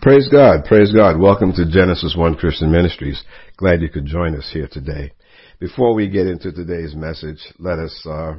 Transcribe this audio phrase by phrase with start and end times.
[0.00, 1.18] Praise God, praise God.
[1.18, 3.20] Welcome to Genesis One Christian Ministries.
[3.56, 5.10] Glad you could join us here today.
[5.58, 8.34] Before we get into today's message, let us uh,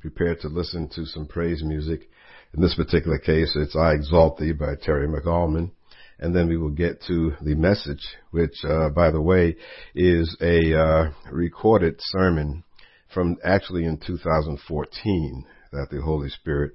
[0.00, 2.08] prepare to listen to some praise music.
[2.52, 5.70] In this particular case, it's I Exalt Thee by Terry MacAlmon.
[6.18, 9.54] And then we will get to the message, which, uh, by the way,
[9.94, 12.64] is a uh, recorded sermon
[13.12, 16.72] from actually in 2014 that the Holy Spirit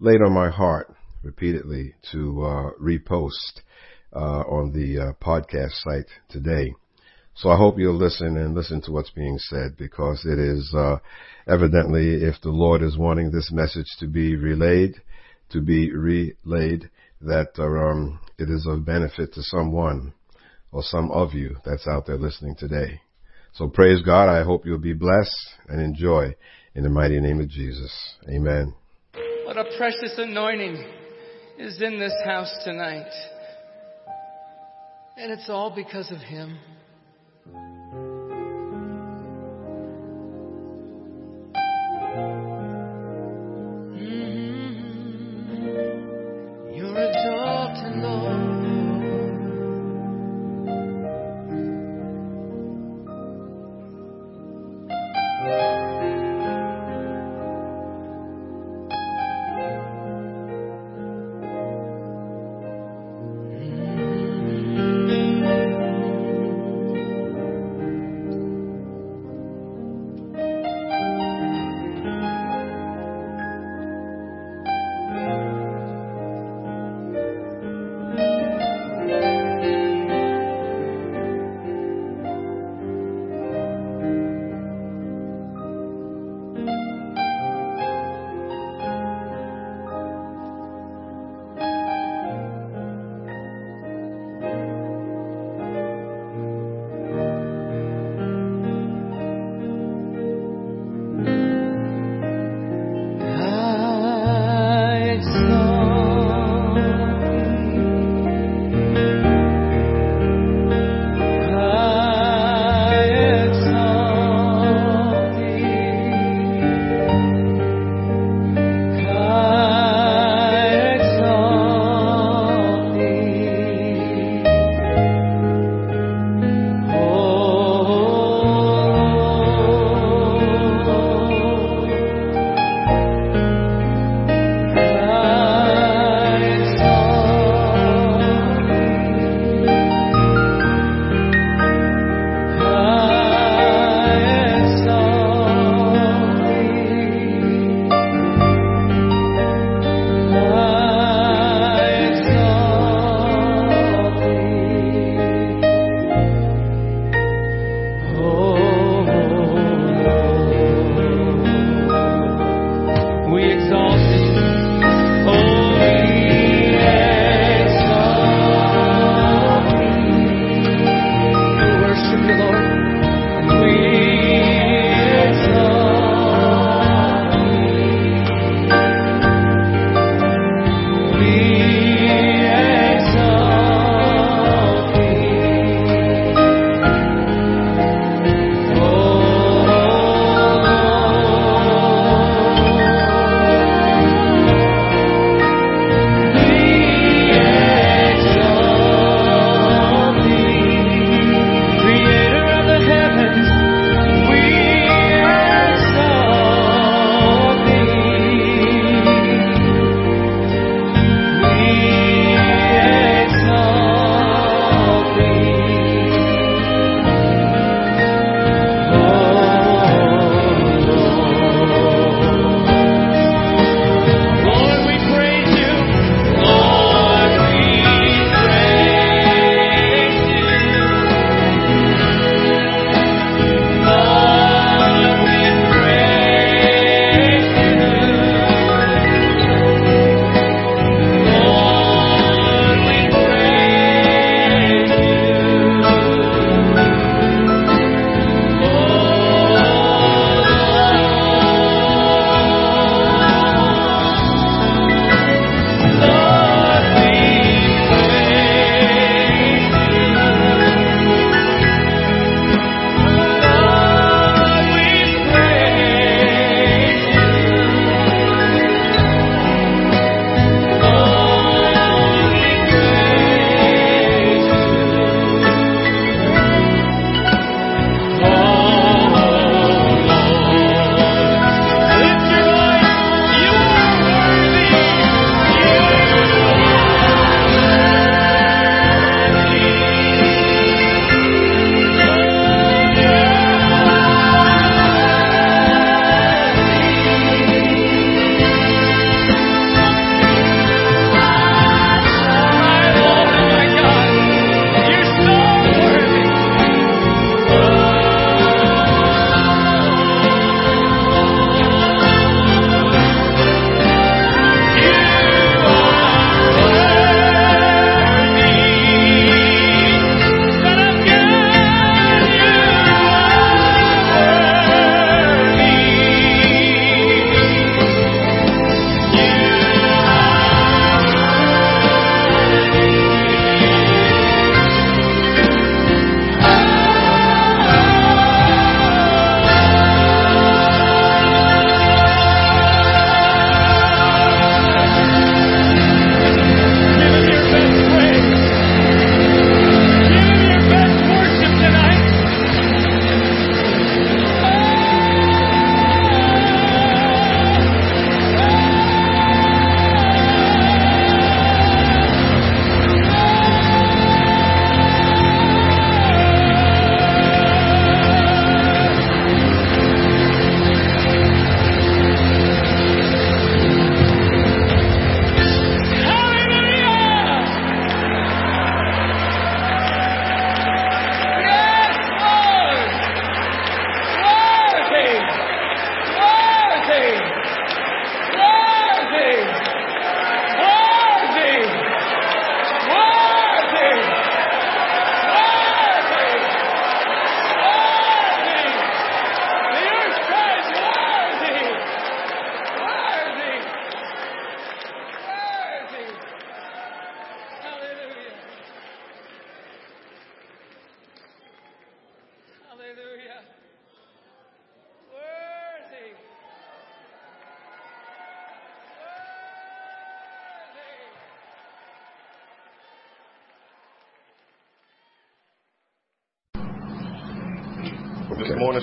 [0.00, 0.92] laid on my heart
[1.26, 3.60] repeatedly to uh, repost
[4.14, 6.72] uh, on the uh, podcast site today.
[7.34, 10.98] So I hope you'll listen and listen to what's being said because it is uh,
[11.46, 14.94] evidently if the Lord is wanting this message to be relayed,
[15.50, 16.88] to be relayed,
[17.20, 20.14] that uh, um, it is of benefit to someone
[20.72, 23.00] or some of you that's out there listening today.
[23.52, 24.28] So praise God.
[24.28, 26.34] I hope you'll be blessed and enjoy
[26.74, 27.92] in the mighty name of Jesus.
[28.28, 28.74] Amen.
[29.44, 30.84] What a precious anointing
[31.58, 33.10] is in this house tonight.
[35.16, 36.58] And it's all because of Him.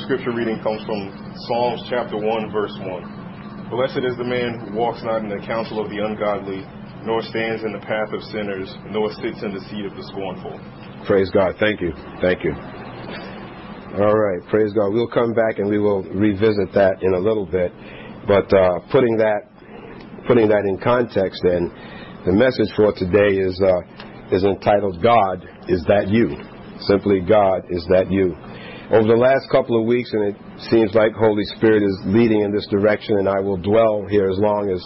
[0.04, 1.16] Scripture reading comes from
[1.48, 3.72] Psalms chapter 1, verse 1.
[3.72, 6.60] Blessed is the man who walks not in the counsel of the ungodly,
[7.08, 10.60] nor stands in the path of sinners, nor sits in the seat of the scornful.
[11.08, 11.56] Praise God.
[11.56, 11.96] Thank you.
[12.20, 12.52] Thank you.
[14.04, 14.44] All right.
[14.52, 14.92] Praise God.
[14.92, 17.72] We'll come back and we will revisit that in a little bit.
[18.28, 19.48] But uh, putting that
[20.28, 21.72] putting that in context, then
[22.28, 26.36] the message for today is uh, is entitled "God is that you."
[26.92, 28.36] Simply, God is that you.
[28.92, 30.36] Over the last couple of weeks, and it
[30.70, 34.38] seems like Holy Spirit is leading in this direction, and I will dwell here as
[34.38, 34.84] long as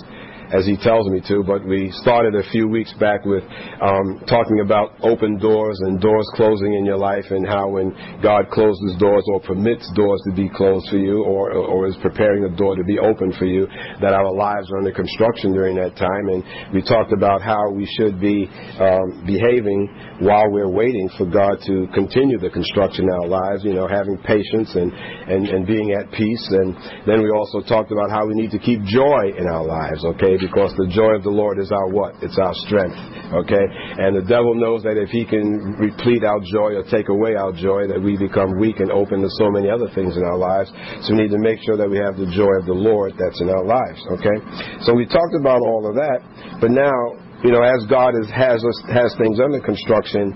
[0.53, 3.43] as he tells me to, but we started a few weeks back with
[3.81, 7.91] um, talking about open doors and doors closing in your life and how when
[8.21, 12.45] God closes doors or permits doors to be closed for you or, or is preparing
[12.45, 13.67] a door to be open for you,
[13.99, 16.29] that our lives are under construction during that time.
[16.29, 18.47] And we talked about how we should be
[18.79, 23.73] um, behaving while we're waiting for God to continue the construction in our lives, you
[23.73, 26.47] know, having patience and, and, and being at peace.
[26.51, 26.75] And
[27.05, 30.36] then we also talked about how we need to keep joy in our lives, okay?
[30.39, 32.15] Because the joy of the Lord is our what?
[32.21, 32.97] It's our strength,
[33.45, 33.65] okay?
[34.01, 37.51] And the devil knows that if he can replete our joy or take away our
[37.51, 40.69] joy, that we become weak and open to so many other things in our lives.
[41.05, 43.41] So we need to make sure that we have the joy of the Lord that's
[43.41, 44.37] in our lives, okay?
[44.85, 46.21] So we talked about all of that,
[46.61, 50.33] but now, you know, as God is, has us, has things under construction,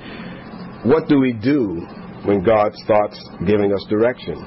[0.84, 1.86] what do we do
[2.26, 4.38] when God starts giving us direction?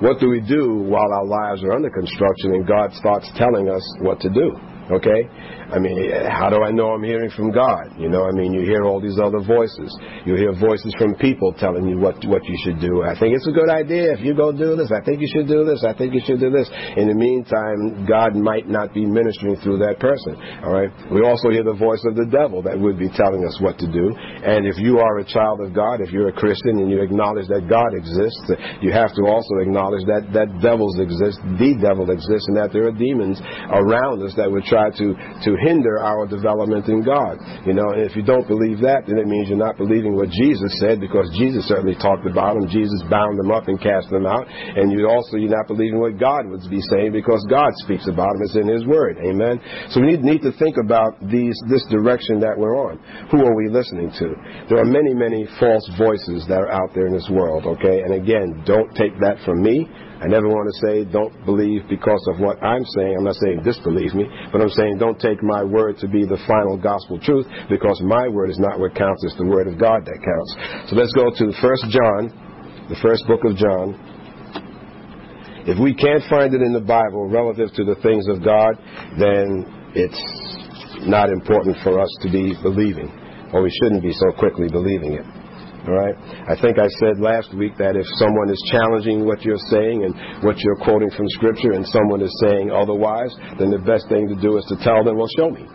[0.00, 3.84] What do we do while our lives are under construction and God starts telling us
[4.00, 4.50] what to do?
[4.92, 5.20] Okay?
[5.72, 5.96] I mean,
[6.28, 7.96] how do I know I'm hearing from God?
[7.96, 9.88] You know, I mean, you hear all these other voices.
[10.28, 13.02] You hear voices from people telling you what what you should do.
[13.02, 14.92] I think it's a good idea if you go do this.
[14.92, 15.80] I think you should do this.
[15.80, 16.68] I think you should do this.
[17.00, 20.36] In the meantime, God might not be ministering through that person.
[20.60, 20.92] All right?
[21.08, 23.88] We also hear the voice of the devil that would be telling us what to
[23.88, 24.12] do.
[24.44, 27.48] And if you are a child of God, if you're a Christian and you acknowledge
[27.48, 28.44] that God exists,
[28.84, 32.92] you have to also acknowledge that that devils exist, the devil exists, and that there
[32.92, 33.40] are demons
[33.72, 37.38] around us that would try to to hinder our development in God.
[37.64, 40.30] You know, and if you don't believe that, then it means you're not believing what
[40.30, 42.68] Jesus said, because Jesus certainly talked about them.
[42.68, 44.46] Jesus bound them up and cast them out.
[44.48, 48.34] And you also you're not believing what God would be saying, because God speaks about
[48.34, 48.42] them.
[48.42, 49.18] It's in His Word.
[49.22, 49.60] Amen.
[49.90, 52.98] So we need, need to think about these this direction that we're on.
[53.30, 54.34] Who are we listening to?
[54.68, 57.66] There are many, many false voices that are out there in this world.
[57.66, 59.88] Okay, and again, don't take that from me.
[60.22, 63.18] I never want to say don't believe because of what I'm saying.
[63.18, 66.38] I'm not saying disbelieve me, but I'm saying don't take my word to be the
[66.46, 69.26] final gospel truth because my word is not what counts.
[69.26, 70.50] It's the word of God that counts.
[70.86, 72.30] So let's go to First John,
[72.86, 73.98] the first book of John.
[75.66, 78.78] If we can't find it in the Bible relative to the things of God,
[79.18, 79.66] then
[79.98, 80.22] it's
[81.02, 83.10] not important for us to be believing,
[83.50, 85.41] or we shouldn't be so quickly believing it.
[85.82, 86.14] Right.
[86.46, 90.14] I think I said last week that if someone is challenging what you're saying and
[90.46, 94.38] what you're quoting from Scripture, and someone is saying otherwise, then the best thing to
[94.38, 95.66] do is to tell them, "Well, show me.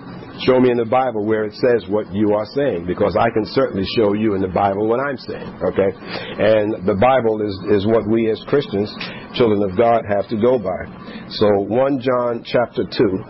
[0.48, 3.44] Show me in the Bible where it says what you are saying, because I can
[3.52, 5.92] certainly show you in the Bible what I'm saying." Okay.
[6.40, 8.88] And the Bible is is what we as Christians,
[9.34, 10.88] children of God, have to go by.
[11.28, 13.24] So 1 John chapter two.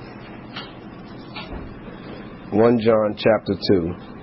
[2.51, 4.16] 1 John chapter 2.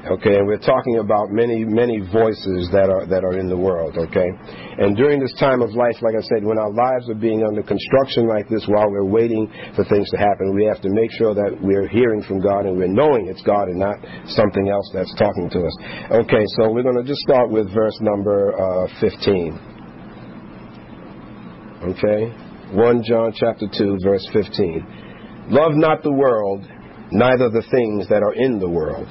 [0.00, 3.98] Okay, and we're talking about many, many voices that are that are in the world.
[4.00, 4.28] Okay,
[4.80, 7.60] and during this time of life, like I said, when our lives are being under
[7.60, 9.44] construction like this, while we're waiting
[9.76, 12.80] for things to happen, we have to make sure that we're hearing from God and
[12.80, 14.00] we're knowing it's God and not
[14.32, 15.76] something else that's talking to us.
[16.24, 19.52] Okay, so we're going to just start with verse number uh, 15.
[21.92, 22.32] Okay,
[22.72, 25.52] 1 John chapter 2, verse 15.
[25.52, 26.64] Love not the world,
[27.12, 29.08] neither the things that are in the world.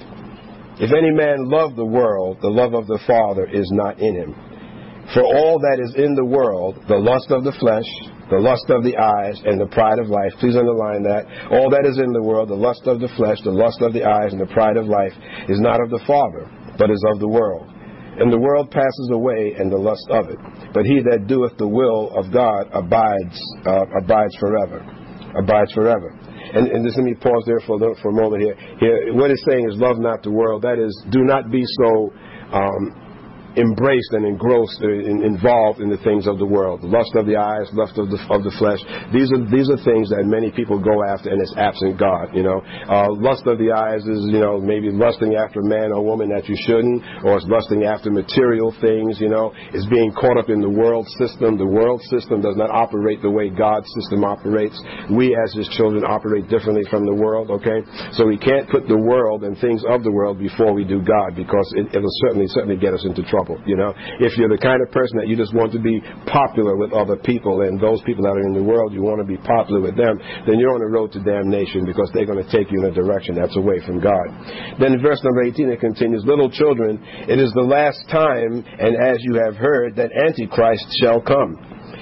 [0.79, 4.31] If any man love the world, the love of the Father is not in him.
[5.13, 7.83] For all that is in the world, the lust of the flesh,
[8.31, 11.25] the lust of the eyes, and the pride of life, please underline that.
[11.51, 14.05] All that is in the world, the lust of the flesh, the lust of the
[14.05, 15.11] eyes, and the pride of life,
[15.49, 17.67] is not of the Father, but is of the world.
[18.21, 20.39] And the world passes away, and the lust of it.
[20.71, 24.79] But he that doeth the will of God abides, uh, abides forever.
[25.35, 26.15] Abides forever.
[26.53, 28.55] And, and just let me pause there for a, for a moment here.
[28.79, 30.63] Here, what it's saying is, love not the world.
[30.63, 32.11] That is, do not be so
[32.51, 33.08] um,
[33.57, 36.83] embraced and engrossed, uh, in, involved in the things of the world.
[36.83, 38.79] Lust of the eyes, lust of the, of the flesh.
[39.09, 42.43] These are, these are things that many people go after and it's absent God, you
[42.43, 42.61] know.
[42.61, 46.45] Uh, lust of the eyes is, you know, maybe lusting after man or woman that
[46.45, 49.51] you shouldn't, or it's lusting after material things, you know.
[49.73, 51.57] It's being caught up in the world system.
[51.57, 54.77] The world system does not operate the way God's system operates.
[55.09, 57.81] We as his children operate differently from the world, okay?
[58.13, 61.35] So we can't put the world and things of the world before we do God
[61.35, 63.67] because it, it'll certainly, certainly get us into trouble trouble.
[63.67, 66.75] You know, if you're the kind of person that you just want to be popular
[66.75, 69.37] with other people and those people that are in the world, you want to be
[69.37, 72.71] popular with them, then you're on the road to damnation because they're going to take
[72.71, 74.27] you in a direction that's away from God.
[74.79, 78.93] Then in verse number 18 it continues, Little children, it is the last time, and
[78.95, 81.57] as you have heard, that Antichrist shall come.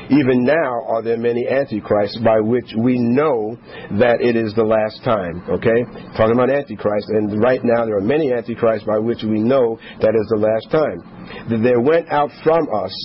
[0.10, 3.58] Even now are there many antichrists by which we know
[4.00, 5.44] that it is the last time.
[5.50, 5.84] Okay?
[6.16, 7.08] Talking about antichrist.
[7.10, 10.72] And right now there are many antichrists by which we know that is the last
[10.72, 11.50] time.
[11.50, 12.96] That there went out from us,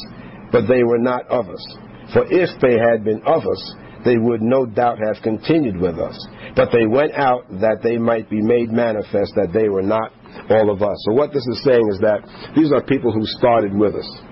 [0.52, 1.64] but they were not of us.
[2.12, 6.18] For if they had been of us, they would no doubt have continued with us.
[6.54, 10.12] But they went out that they might be made manifest that they were not
[10.50, 10.96] all of us.
[11.06, 12.22] So what this is saying is that
[12.54, 14.22] these are people who started with us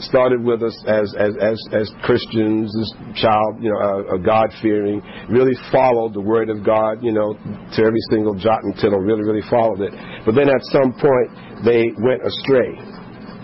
[0.00, 5.00] started with us as as as, as Christians, this child, you know, a, God fearing,
[5.30, 9.22] really followed the Word of God, you know, to every single jot and tittle, really,
[9.22, 9.94] really followed it.
[10.26, 11.30] But then at some point
[11.64, 12.74] they went astray.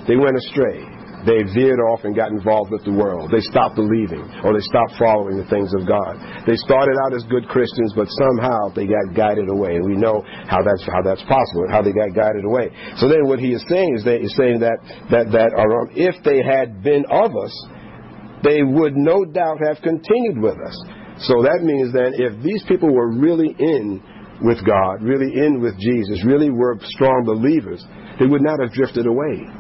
[0.09, 0.89] They went astray
[1.29, 3.29] they veered off and got involved with the world.
[3.29, 6.17] They stopped believing or they stopped following the things of God.
[6.49, 9.77] They started out as good Christians, but somehow they got guided away.
[9.77, 12.73] And we know how that's how that's possible, how they got guided away.
[12.97, 14.81] So then what he is saying is that he's saying that
[15.12, 15.53] that that
[15.93, 17.55] if they had been of us,
[18.43, 20.77] they would no doubt have continued with us.
[21.29, 24.00] So that means that if these people were really in
[24.41, 27.85] with God, really in with Jesus, really were strong believers,
[28.19, 29.60] they would not have drifted away.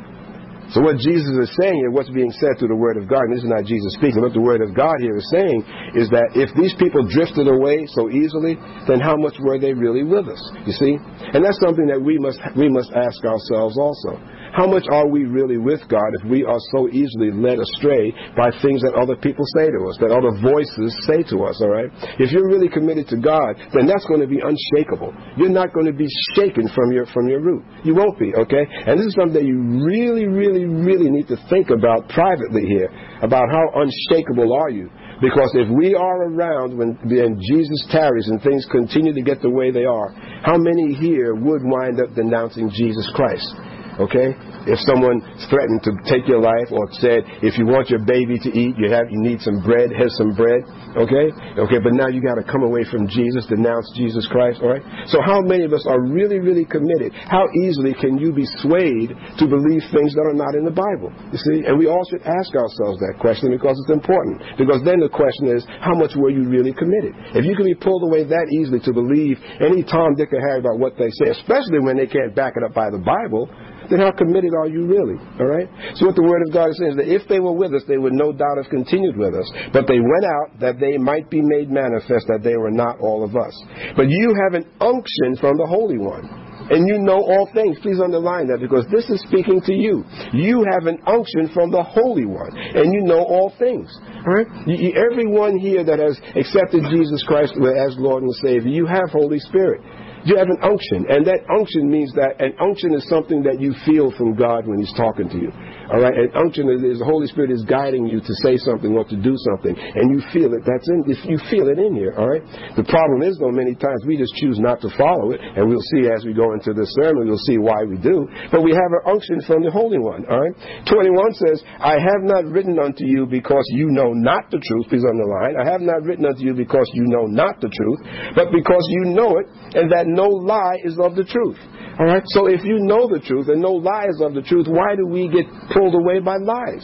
[0.70, 3.34] So what Jesus is saying here, what's being said through the Word of God, and
[3.34, 5.66] this is not Jesus speaking, what the Word of God here is saying
[5.98, 8.54] is that if these people drifted away so easily,
[8.86, 10.42] then how much were they really with us?
[10.66, 10.94] You see?
[11.34, 14.14] And that's something that we must we must ask ourselves also.
[14.52, 18.50] How much are we really with God if we are so easily led astray by
[18.62, 21.90] things that other people say to us, that other voices say to us, all right?
[22.18, 25.14] If you're really committed to God, then that's going to be unshakable.
[25.36, 27.64] You're not going to be shaken from your from your root.
[27.84, 28.64] You won't be, okay?
[28.86, 32.90] And this is something that you really, really, really need to think about privately here,
[33.22, 34.90] about how unshakable are you.
[35.20, 39.50] Because if we are around when, when Jesus tarries and things continue to get the
[39.50, 40.10] way they are,
[40.42, 43.54] how many here would wind up denouncing Jesus Christ?
[44.00, 44.32] Okay?
[44.64, 48.50] If someone threatened to take your life or said, if you want your baby to
[48.52, 50.64] eat, you have you need some bread, here's some bread.
[50.96, 51.32] Okay?
[51.60, 54.84] Okay, but now you gotta come away from Jesus, denounce Jesus Christ, all right?
[55.08, 57.12] So how many of us are really, really committed?
[57.12, 61.12] How easily can you be swayed to believe things that are not in the Bible?
[61.32, 61.58] You see?
[61.68, 64.40] And we all should ask ourselves that question because it's important.
[64.56, 67.12] Because then the question is, how much were you really committed?
[67.36, 70.60] If you can be pulled away that easily to believe any Tom, Dick, or Harry
[70.60, 73.48] about what they say, especially when they can't back it up by the Bible,
[73.90, 75.18] then how committed are you really?
[75.38, 75.68] All right?
[75.94, 77.82] So what the Word of God is saying is that if they were with us,
[77.88, 79.50] they would no doubt have continued with us.
[79.72, 83.24] But they went out that they might be made manifest that they were not all
[83.24, 83.54] of us.
[83.96, 87.78] But you have an unction from the Holy One and you know all things.
[87.82, 90.06] Please underline that because this is speaking to you.
[90.32, 93.90] You have an unction from the Holy One, and you know all things.
[94.26, 94.46] All right?
[94.66, 99.38] You, everyone here that has accepted Jesus Christ as Lord and Savior, you have Holy
[99.40, 99.82] Spirit.
[100.24, 103.74] You have an unction, and that unction means that an unction is something that you
[103.86, 105.52] feel from God when He's talking to you.
[105.90, 109.02] All right, and unction is the Holy Spirit is guiding you to say something or
[109.10, 110.62] to do something, and you feel it.
[110.62, 111.02] That's in.
[111.10, 112.46] If you feel it in here, all right.
[112.78, 115.82] The problem is, though, many times we just choose not to follow it, and we'll
[115.90, 118.22] see as we go into this sermon, we'll see why we do.
[118.54, 120.22] But we have an unction from the Holy One.
[120.30, 120.54] All right.
[120.86, 125.02] Twenty-one says, "I have not written unto you because you know not the truth." Please
[125.02, 125.58] underline.
[125.58, 128.00] I have not written unto you because you know not the truth,
[128.38, 131.58] but because you know it, and that no lie is of the truth.
[132.00, 132.22] All right?
[132.32, 135.28] So if you know the truth and no lies of the truth, why do we
[135.28, 136.80] get pulled away by lies?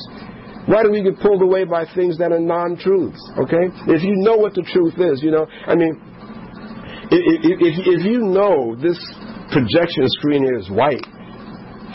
[0.68, 3.16] Why do we get pulled away by things that are non truths?
[3.40, 3.72] Okay?
[3.88, 5.96] If you know what the truth is, you know, I mean,
[7.08, 9.00] if, if, if you know this
[9.48, 11.06] projection screen here is white,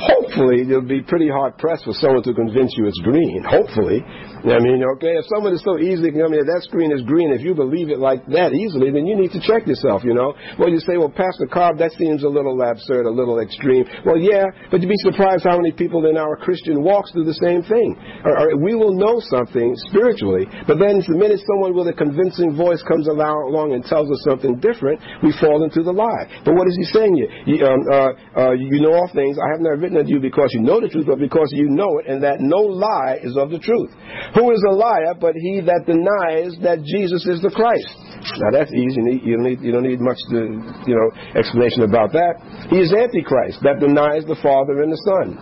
[0.01, 3.45] hopefully you'll be pretty hard pressed for someone to convince you it's green.
[3.45, 4.01] Hopefully.
[4.41, 7.29] I mean, okay, if someone is so easily come here, that screen is green.
[7.29, 10.33] If you believe it like that easily, then you need to check yourself, you know.
[10.57, 13.85] Well, you say, well, Pastor Cobb, that seems a little absurd, a little extreme.
[14.01, 17.37] Well, yeah, but you'd be surprised how many people in our Christian walks do the
[17.37, 17.93] same thing.
[18.25, 22.57] Or, or we will know something spiritually, but then the minute someone with a convincing
[22.57, 26.25] voice comes along and tells us something different, we fall into the lie.
[26.41, 27.29] But what is he saying here?
[27.45, 29.37] You, um, uh, uh, you know all things.
[29.37, 32.01] I have not written unto you because you know the truth, but because you know
[32.01, 33.93] it, and that no lie is of the truth.
[34.35, 38.11] Who is a liar but he that denies that Jesus is the Christ?
[38.37, 39.19] Now that's easy.
[39.25, 40.39] You don't need, you don't need much to,
[40.85, 42.37] you know, explanation about that.
[42.69, 45.35] He is Antichrist that denies the Father and the Son.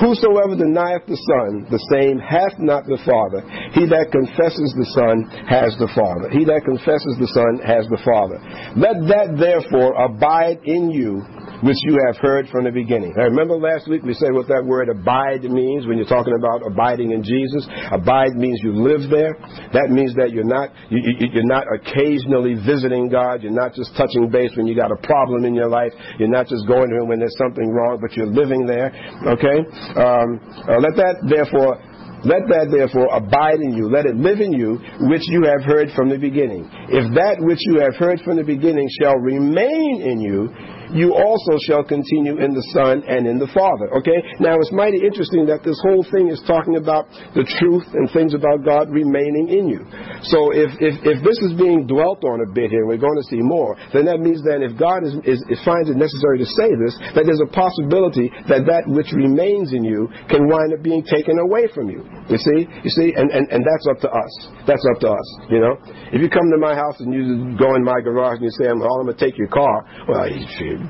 [0.00, 3.44] Whosoever denieth the Son, the same hath not the Father.
[3.76, 6.32] He that confesses the Son has the Father.
[6.32, 8.40] He that confesses the Son has the Father.
[8.72, 11.20] Let that therefore abide in you
[11.62, 13.14] which you have heard from the beginning.
[13.16, 16.66] Now, remember last week we said what that word abide means when you're talking about
[16.66, 17.66] abiding in Jesus.
[17.90, 19.38] Abide means you live there.
[19.72, 23.42] That means that you're not you, you're not occasionally visiting God.
[23.42, 25.94] You're not just touching base when you got a problem in your life.
[26.18, 28.90] You're not just going to Him when there's something wrong, but you're living there.
[29.38, 29.58] Okay.
[29.96, 31.78] Um, uh, let that therefore
[32.22, 33.90] let that therefore abide in you.
[33.90, 34.78] Let it live in you,
[35.10, 36.70] which you have heard from the beginning.
[36.86, 40.46] If that which you have heard from the beginning shall remain in you,
[40.92, 43.88] you also shall continue in the Son and in the Father.
[44.00, 44.20] Okay?
[44.40, 48.34] Now it's mighty interesting that this whole thing is talking about the truth and things
[48.36, 49.82] about God remaining in you.
[50.28, 53.28] So if, if, if this is being dwelt on a bit here, we're going to
[53.28, 56.48] see more, then that means that if God is, is, is finds it necessary to
[56.48, 60.84] say this, that there's a possibility that that which remains in you can wind up
[60.84, 62.04] being taken away from you.
[62.28, 62.68] You see?
[62.68, 63.08] You see?
[63.16, 64.32] And, and, and that's up to us.
[64.68, 65.28] That's up to us.
[65.48, 65.74] You know?
[66.12, 68.68] If you come to my house and you go in my garage and you say,
[68.68, 70.28] I'm, well, I'm going to take your car, well,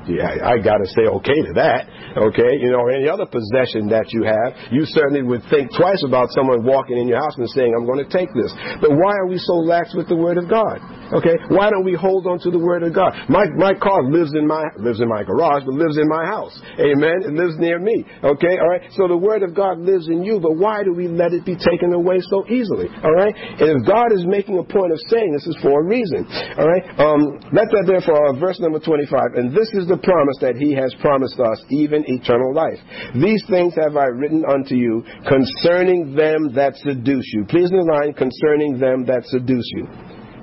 [0.07, 1.87] yeah, I got to say okay to that.
[2.13, 6.29] Okay, you know, any other possession that you have, you certainly would think twice about
[6.31, 9.27] someone walking in your house and saying, "I'm going to take this." But why are
[9.27, 10.77] we so lax with the Word of God?
[11.13, 13.13] Okay, why don't we hold on to the Word of God?
[13.29, 16.53] My my car lives in my lives in my garage, but lives in my house.
[16.77, 17.25] Amen.
[17.25, 18.05] It lives near me.
[18.23, 18.85] Okay, all right.
[18.93, 21.55] So the Word of God lives in you, but why do we let it be
[21.55, 22.89] taken away so easily?
[23.03, 23.33] All right.
[23.33, 26.25] And if God is making a point of saying this is for a reason.
[26.57, 26.85] All right.
[26.99, 30.55] Um, let that therefore, uh, verse number twenty-five, and this is is the promise that
[30.55, 32.79] he has promised us, even eternal life.
[33.19, 37.43] These things have I written unto you concerning them that seduce you.
[37.45, 39.87] Please underline concerning them that seduce you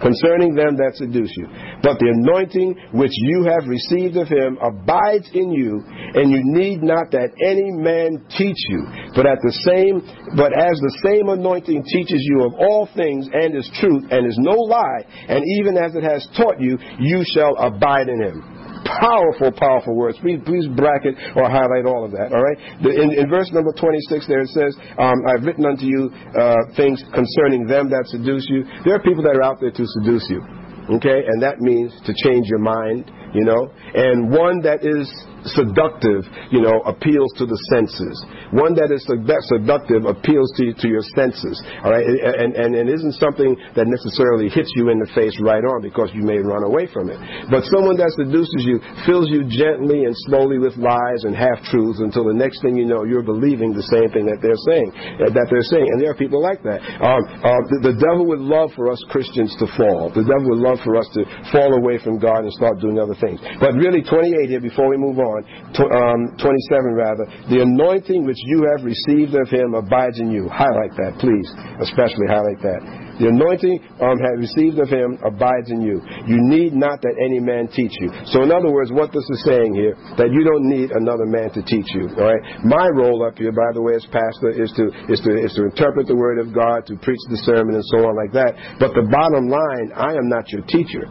[0.00, 1.44] concerning them that seduce you.
[1.84, 6.82] But the anointing which you have received of him abides in you, and you need
[6.82, 8.80] not that any man teach you.
[9.12, 10.00] But at the same,
[10.40, 14.40] but as the same anointing teaches you of all things and is truth and is
[14.40, 18.59] no lie, and even as it has taught you, you shall abide in him
[18.98, 20.18] powerful, powerful words.
[20.18, 22.32] Please, please bracket or highlight all of that.
[22.32, 22.58] All right.
[22.82, 27.02] In, in verse number 26, there it says, um, "I've written unto you uh, things
[27.14, 30.42] concerning them that seduce you." There are people that are out there to seduce you.
[30.96, 33.06] Okay, and that means to change your mind.
[33.32, 35.06] You know, and one that is
[35.48, 38.12] seductive, you know, appeals to the senses.
[38.52, 41.56] One that is seductive appeals to, to your senses.
[41.84, 45.62] All right, and, and, and isn't something that necessarily hits you in the face right
[45.64, 47.16] on because you may run away from it.
[47.48, 52.02] But someone that seduces you fills you gently and slowly with lies and half truths
[52.02, 54.90] until the next thing you know you're believing the same thing that they're saying.
[55.32, 56.82] That they're saying, and there are people like that.
[57.00, 60.10] Um, uh, the, the devil would love for us Christians to fall.
[60.12, 61.22] The devil would love for us to
[61.54, 63.40] fall away from God and start doing other things.
[63.60, 65.44] But really, 28 here before we move on
[65.78, 70.48] um, 27 rather, the anointing which you have received of him abides in you.
[70.48, 71.46] Highlight that, please.
[71.78, 73.10] Especially highlight that.
[73.20, 76.00] The anointing um, have received of him abides in you.
[76.24, 78.08] You need not that any man teach you.
[78.32, 81.52] So, in other words, what this is saying here, that you don't need another man
[81.52, 82.08] to teach you.
[82.16, 82.40] All right.
[82.64, 85.68] My role up here, by the way, as pastor, is to is to is to
[85.68, 88.56] interpret the word of God, to preach the sermon, and so on like that.
[88.80, 91.04] But the bottom line, I am not your teacher.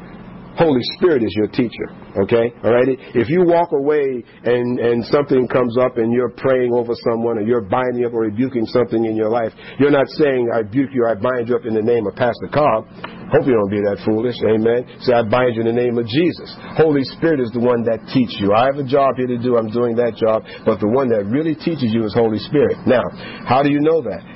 [0.60, 1.88] Holy Spirit is your teacher.
[2.20, 2.52] Okay?
[2.68, 2.92] All right?
[3.16, 7.48] If you walk away and, and something comes up and you're praying over someone or
[7.48, 11.08] you're binding up or rebuking something in your life, you're not saying, I rebuke you,
[11.08, 12.92] I bind you up in the name of Pastor Cobb.
[13.32, 14.36] Hope you don't be that foolish.
[14.44, 14.84] Amen.
[15.00, 16.52] Say, I bind you in the name of Jesus.
[16.76, 18.52] Holy Spirit is the one that teaches you.
[18.52, 19.56] I have a job here to do.
[19.56, 20.44] I'm doing that job.
[20.68, 22.84] But the one that really teaches you is Holy Spirit.
[22.84, 23.08] Now,
[23.48, 24.28] how do you know that?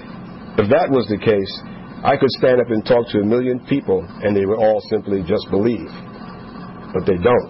[0.55, 1.51] If that was the case,
[1.99, 5.19] I could stand up and talk to a million people and they would all simply
[5.27, 5.91] just believe
[6.93, 7.49] but they don't.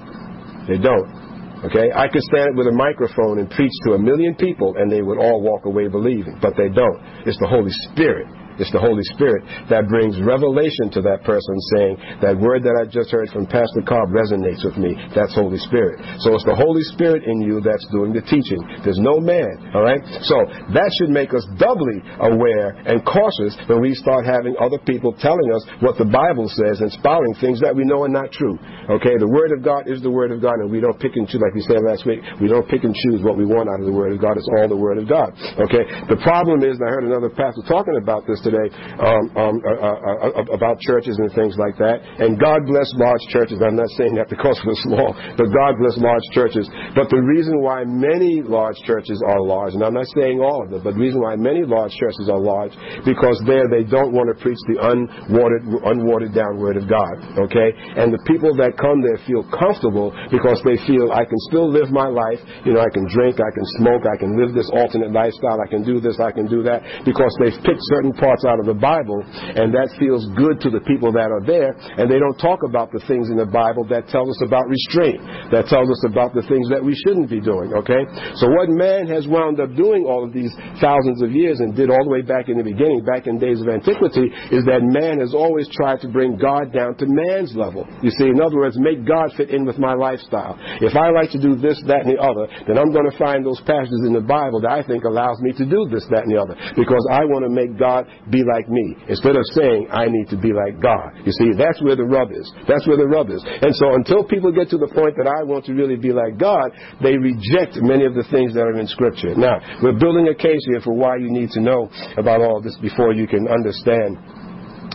[0.67, 1.23] They don't.
[1.65, 1.91] Okay?
[1.95, 5.17] I could stand with a microphone and preach to a million people and they would
[5.17, 6.99] all walk away believing, but they don't.
[7.25, 8.27] It's the Holy Spirit
[8.59, 12.85] It's the Holy Spirit that brings revelation to that person saying, that word that I
[12.85, 14.93] just heard from Pastor Cobb resonates with me.
[15.15, 16.01] That's Holy Spirit.
[16.21, 18.61] So it's the Holy Spirit in you that's doing the teaching.
[18.85, 20.01] There's no man, all right?
[20.27, 20.37] So
[20.75, 25.49] that should make us doubly aware and cautious when we start having other people telling
[25.49, 28.59] us what the Bible says and spouting things that we know are not true.
[28.91, 31.25] Okay, the Word of God is the Word of God, and we don't pick and
[31.25, 33.79] choose, like we said last week, we don't pick and choose what we want out
[33.79, 34.35] of the Word of God.
[34.35, 35.31] It's all the Word of God.
[35.55, 38.67] Okay, the problem is, and I heard another pastor talking about this today,
[38.99, 42.03] um, um, uh, uh, uh, about churches and things like that.
[42.19, 43.63] And God bless large churches.
[43.63, 46.67] I'm not saying that because the small, but God bless large churches.
[46.95, 50.69] But the reason why many large churches are large, and I'm not saying all of
[50.69, 52.73] them, but the reason why many large churches are large,
[53.06, 57.15] because there they don't want to preach the unwatered, unwatered down Word of God.
[57.47, 61.69] Okay, and the people that come there feel comfortable because they feel I can still
[61.69, 62.41] live my life.
[62.65, 65.69] You know, I can drink, I can smoke, I can live this alternate lifestyle, I
[65.69, 68.74] can do this, I can do that, because they've picked certain parts out of the
[68.74, 72.65] Bible, and that feels good to the people that are there, and they don't talk
[72.65, 75.22] about the things in the Bible that tell us about restraint,
[75.54, 77.74] that tells us about the things that we shouldn't be doing.
[77.74, 78.02] Okay,
[78.41, 81.93] so what man has wound up doing all of these thousands of years and did
[81.93, 85.19] all the way back in the beginning, back in days of antiquity, is that man
[85.19, 87.86] has always tried to bring God down to man's level.
[88.02, 90.58] You see, in other words, make God fit in with my lifestyle.
[90.82, 93.46] If I like to do this, that, and the other, then I'm going to find
[93.46, 96.32] those passages in the Bible that I think allows me to do this, that, and
[96.32, 100.07] the other, because I want to make God be like me instead of saying I
[100.07, 101.12] need to be like God.
[101.25, 102.47] You see, that's where the rub is.
[102.67, 103.43] That's where the rub is.
[103.43, 106.38] And so until people get to the point that I want to really be like
[106.38, 109.36] God, they reject many of the things that are in Scripture.
[109.36, 112.77] Now, we're building a case here for why you need to know about all this
[112.79, 114.17] before you can understand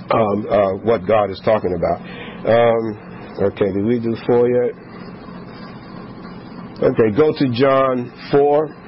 [0.08, 2.00] um, uh, what God is talking about.
[2.48, 4.72] Um, okay, did we do four yet?
[6.78, 8.87] Okay, go to John 4.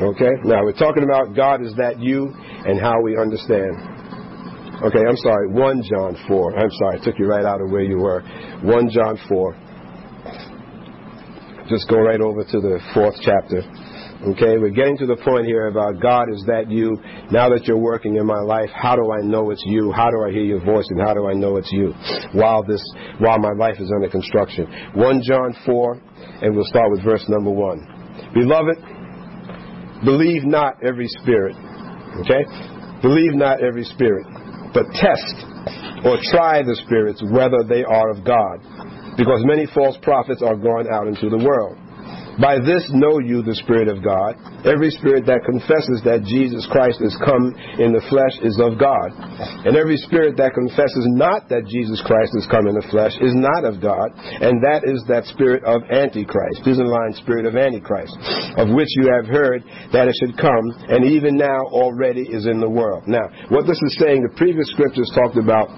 [0.00, 3.76] Okay, now we're talking about God is that you and how we understand.
[4.80, 6.56] Okay, I'm sorry, 1 John 4.
[6.56, 8.22] I'm sorry, I took you right out of where you were.
[8.64, 9.56] 1 John 4.
[11.68, 13.60] Just go right over to the fourth chapter.
[14.32, 16.96] Okay, we're getting to the point here about God is that you.
[17.30, 19.92] Now that you're working in my life, how do I know it's you?
[19.92, 21.92] How do I hear your voice and how do I know it's you?
[22.32, 22.80] While this
[23.18, 24.64] while my life is under construction.
[24.94, 26.00] 1 John 4,
[26.40, 28.32] and we'll start with verse number 1.
[28.32, 28.99] Beloved,
[30.04, 31.56] believe not every spirit.
[32.20, 32.44] Okay?
[33.02, 34.26] Believe not every spirit,
[34.74, 35.34] but test
[36.04, 38.60] or try the spirits whether they are of God.
[39.16, 41.76] Because many false prophets are gone out into the world.
[42.40, 44.40] By this know you the Spirit of God.
[44.64, 49.12] Every spirit that confesses that Jesus Christ is come in the flesh is of God.
[49.68, 53.36] And every spirit that confesses not that Jesus Christ is come in the flesh is
[53.36, 54.12] not of God.
[54.16, 56.64] And that is that spirit of Antichrist.
[56.80, 58.16] Line spirit of Antichrist,
[58.56, 59.60] of which you have heard
[59.92, 63.04] that it should come, and even now already is in the world.
[63.06, 65.68] Now, what this is saying, the previous scriptures talked about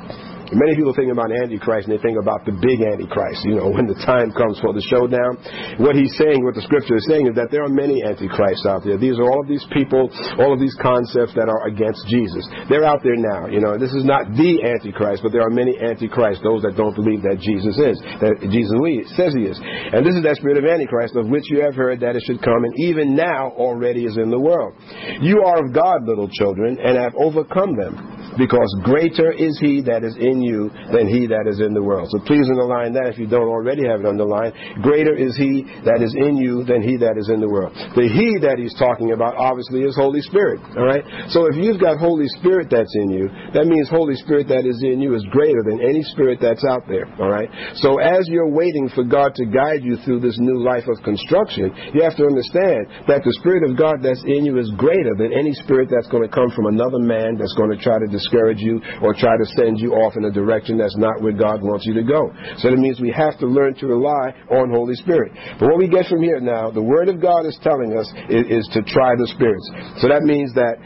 [0.53, 3.89] Many people think about Antichrist and they think about the big Antichrist, you know, when
[3.89, 5.41] the time comes for the showdown.
[5.81, 8.85] What he's saying, what the scripture is saying, is that there are many Antichrists out
[8.85, 9.01] there.
[9.01, 12.45] These are all of these people, all of these concepts that are against Jesus.
[12.69, 13.81] They're out there now, you know.
[13.81, 17.41] This is not the Antichrist, but there are many Antichrists, those that don't believe that
[17.41, 18.77] Jesus is, that Jesus
[19.17, 19.57] says he is.
[19.57, 22.45] And this is that spirit of Antichrist, of which you have heard that it should
[22.45, 24.77] come, and even now already is in the world.
[25.25, 30.05] You are of God, little children, and have overcome them because greater is he that
[30.05, 32.11] is in you than he that is in the world.
[32.11, 34.55] So please underline that if you don't already have it underlined.
[34.83, 37.73] Greater is he that is in you than he that is in the world.
[37.95, 40.61] The he that he's talking about obviously is Holy Spirit.
[40.77, 41.05] All right?
[41.31, 44.83] So if you've got Holy Spirit that's in you, that means Holy Spirit that is
[44.83, 47.07] in you is greater than any spirit that's out there.
[47.21, 47.49] All right?
[47.79, 51.71] So as you're waiting for God to guide you through this new life of construction,
[51.95, 55.33] you have to understand that the Spirit of God that's in you is greater than
[55.33, 58.59] any spirit that's going to come from another man that's going to try to discourage
[58.59, 61.87] you or try to send you off in a direction that's not where God wants
[61.87, 62.33] you to go.
[62.59, 65.33] So that means we have to learn to rely on Holy Spirit.
[65.61, 68.65] But what we get from here now, the Word of God is telling us is,
[68.65, 69.69] is to try the spirits.
[70.01, 70.81] So that means that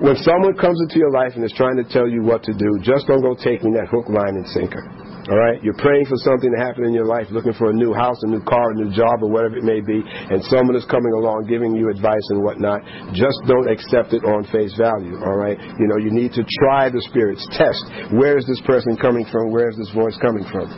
[0.00, 2.78] when someone comes into your life and is trying to tell you what to do,
[2.82, 5.03] just don't go taking that hook, line, and sinker.
[5.24, 5.56] All right?
[5.64, 8.28] You're praying for something to happen in your life, looking for a new house, a
[8.28, 11.48] new car, a new job, or whatever it may be, and someone is coming along
[11.48, 12.84] giving you advice and whatnot.
[13.16, 15.16] Just don't accept it on face value.
[15.24, 15.56] All right?
[15.56, 18.12] You know, you need to try the spirits, test.
[18.12, 19.48] Where is this person coming from?
[19.48, 20.68] Where is this voice coming from?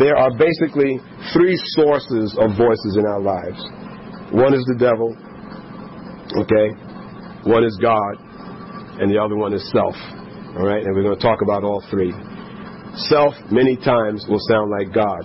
[0.00, 0.96] There are basically
[1.36, 3.60] three sources of voices in our lives.
[4.32, 5.12] One is the devil.
[6.40, 6.72] Okay?
[7.44, 8.16] One is God.
[8.96, 9.96] And the other one is self.
[10.56, 10.80] All right?
[10.80, 12.16] And we're going to talk about all three.
[12.94, 15.22] Self, many times, will sound like God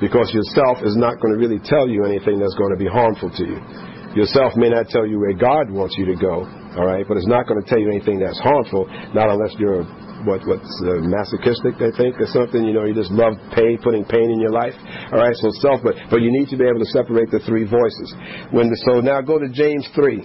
[0.00, 3.30] because yourself is not going to really tell you anything that's going to be harmful
[3.30, 3.58] to you.
[4.16, 6.44] Yourself may not tell you where God wants you to go,
[6.76, 9.84] All right, but it's not going to tell you anything that's harmful, not unless you're
[10.24, 12.64] what what's uh, masochistic, I think, or something.
[12.64, 14.74] You know, you just love pain, putting pain in your life.
[15.12, 17.68] All right, so self, but but you need to be able to separate the three
[17.68, 18.08] voices.
[18.50, 20.24] When the, so now go to James three,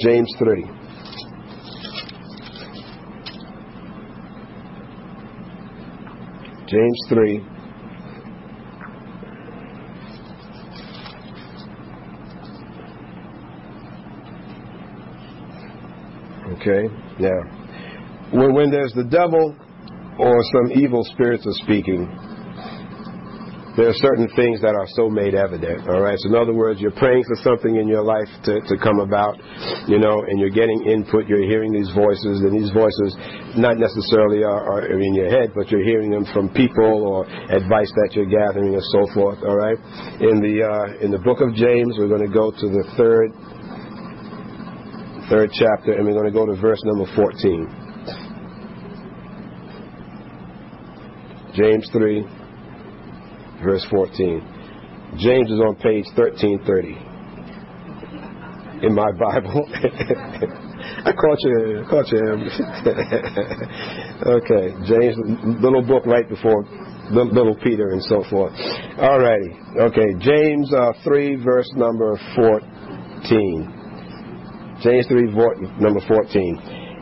[0.00, 0.64] James three.
[6.68, 7.40] James 3.
[16.60, 16.88] Okay,
[17.20, 17.30] now,
[18.32, 19.56] when, when there's the devil
[20.18, 22.06] or some evil spirits are speaking,
[23.78, 25.86] there are certain things that are so made evident.
[25.86, 26.18] All right.
[26.18, 29.38] So in other words, you're praying for something in your life to, to come about,
[29.86, 31.30] you know, and you're getting input.
[31.30, 33.14] You're hearing these voices, and these voices
[33.54, 37.22] not necessarily are, are in your head, but you're hearing them from people or
[37.54, 39.38] advice that you're gathering and so forth.
[39.46, 39.78] All right.
[40.26, 43.30] In the uh, in the book of James, we're going to go to the third
[45.30, 47.86] third chapter, and we're going to go to verse number 14.
[51.54, 52.26] James 3,
[53.62, 54.40] verse 14.
[55.18, 56.96] James is on page 1330
[58.86, 59.68] in my Bible.
[61.04, 62.18] I caught you, I caught you.
[64.38, 65.16] okay, James,
[65.60, 66.64] little book right before
[67.10, 68.52] little Peter and so forth.
[68.98, 69.50] All righty.
[69.80, 73.74] okay, James uh, 3, verse number 14.
[74.82, 75.24] James 3,
[75.80, 76.58] number 14.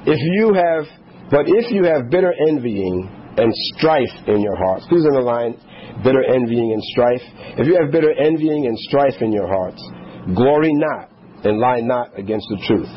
[0.06, 0.84] If you have,
[1.30, 5.58] but if you have bitter envying and strife in your hearts, who's in the underline
[6.03, 7.22] bitter envying and strife.
[7.59, 9.83] If you have bitter envying and strife in your hearts,
[10.35, 11.11] glory not
[11.44, 12.90] and lie not against the truth.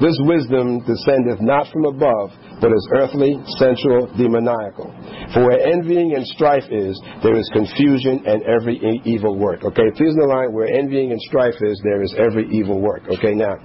[0.00, 4.88] This wisdom descendeth not from above, but is earthly, sensual, demoniacal.
[5.34, 9.62] For where envying and strife is, there is confusion and every evil work.
[9.62, 13.02] Okay, please in the line where envying and strife is, there is every evil work.
[13.12, 13.56] Okay, now,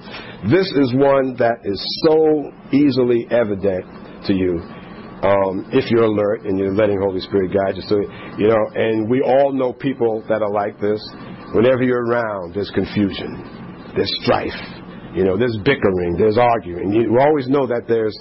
[0.51, 4.59] this is one that is so easily evident to you
[5.25, 7.83] um, if you're alert and you're letting Holy Spirit guide you.
[7.89, 7.97] So,
[8.37, 11.01] you know, and we all know people that are like this.
[11.53, 14.59] Whenever you're around, there's confusion, there's strife,
[15.15, 16.91] you know, there's bickering, there's arguing.
[16.91, 18.15] You always know that there's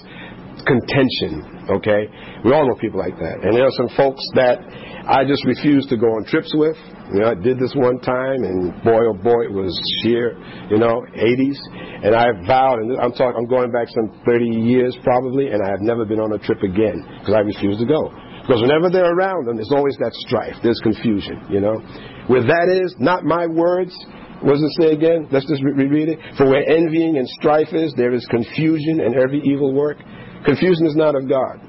[0.63, 2.07] contention, okay?
[2.43, 3.43] We all know people like that.
[3.43, 4.63] And there are some folks that
[5.05, 6.77] I just refuse to go on trips with.
[7.13, 10.33] You know, I did this one time, and boy, oh boy, it was sheer,
[10.69, 11.59] you know, 80s.
[12.05, 15.69] And I vowed, and I'm talking, I'm going back some 30 years probably, and I
[15.69, 18.09] have never been on a trip again because I refuse to go.
[18.45, 21.81] Because whenever they're around them, there's always that strife, there's confusion, you know.
[22.27, 23.93] Where that is, not my words,
[24.41, 25.27] what does it say again?
[25.31, 26.19] Let's just reread it.
[26.37, 29.97] For where envying and strife is, there is confusion and every evil work.
[30.45, 31.59] Confusion is not of God.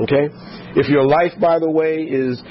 [0.00, 0.32] Okay?
[0.74, 2.42] If your life, by the way, is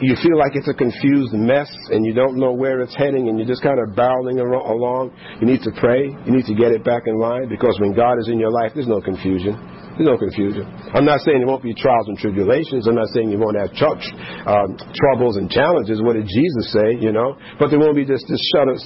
[0.00, 3.38] you feel like it's a confused mess and you don't know where it's heading and
[3.38, 6.10] you're just kind of barreling along, you need to pray.
[6.10, 8.72] You need to get it back in line because when God is in your life,
[8.74, 9.54] there's no confusion.
[9.98, 10.62] There's no confusion.
[10.94, 12.86] I'm not saying there won't be trials and tribulations.
[12.86, 15.98] I'm not saying you won't have um, troubles and challenges.
[15.98, 17.02] What did Jesus say?
[17.02, 18.38] You know, but there won't be just this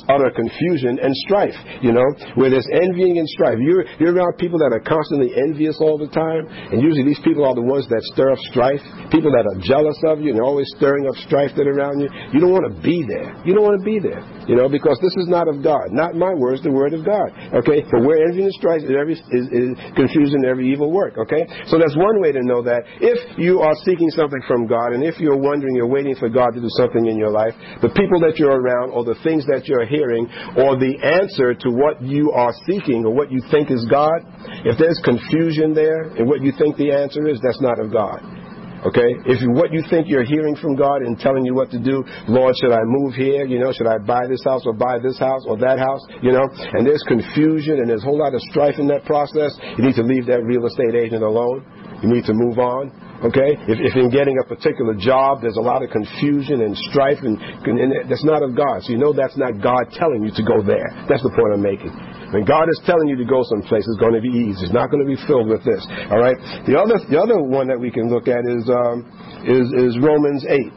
[0.08, 1.52] utter confusion and strife.
[1.84, 2.08] You know,
[2.40, 3.60] where there's envying and strife.
[3.60, 7.44] You're you're around people that are constantly envious all the time, and usually these people
[7.44, 8.80] are the ones that stir up strife.
[9.12, 12.08] People that are jealous of you and always stirring up strife that around you.
[12.32, 13.36] You don't want to be there.
[13.44, 14.24] You don't want to be there.
[14.46, 15.90] You know, because this is not of God.
[15.90, 17.30] Not my words, the word of God.
[17.62, 21.46] Okay, but where envy and strife is, every, is, is every evil work, okay?
[21.66, 22.82] So that's one way to know that.
[23.00, 26.54] If you are seeking something from God and if you're wondering, you're waiting for God
[26.54, 29.66] to do something in your life, the people that you're around or the things that
[29.66, 30.26] you're hearing
[30.56, 34.26] or the answer to what you are seeking or what you think is God,
[34.64, 38.41] if there's confusion there in what you think the answer is, that's not of God.
[38.82, 39.14] Okay?
[39.26, 42.02] If you, what you think you're hearing from God and telling you what to do,
[42.26, 43.46] Lord, should I move here?
[43.46, 46.02] You know, should I buy this house or buy this house or that house?
[46.22, 49.54] You know, and there's confusion and there's a whole lot of strife in that process.
[49.78, 51.62] You need to leave that real estate agent alone.
[52.02, 52.90] You need to move on.
[53.22, 53.54] Okay?
[53.70, 57.38] If, if in getting a particular job, there's a lot of confusion and strife, and,
[57.38, 58.82] and that's not of God.
[58.82, 60.90] So you know that's not God telling you to go there.
[61.06, 61.94] That's the point I'm making.
[62.34, 64.64] When God is telling you to go someplace, it's going to be easy.
[64.66, 65.84] It's not going to be filled with this.
[66.10, 66.34] All right.
[66.64, 69.06] The other the other one that we can look at is um,
[69.44, 70.72] is is Romans eight.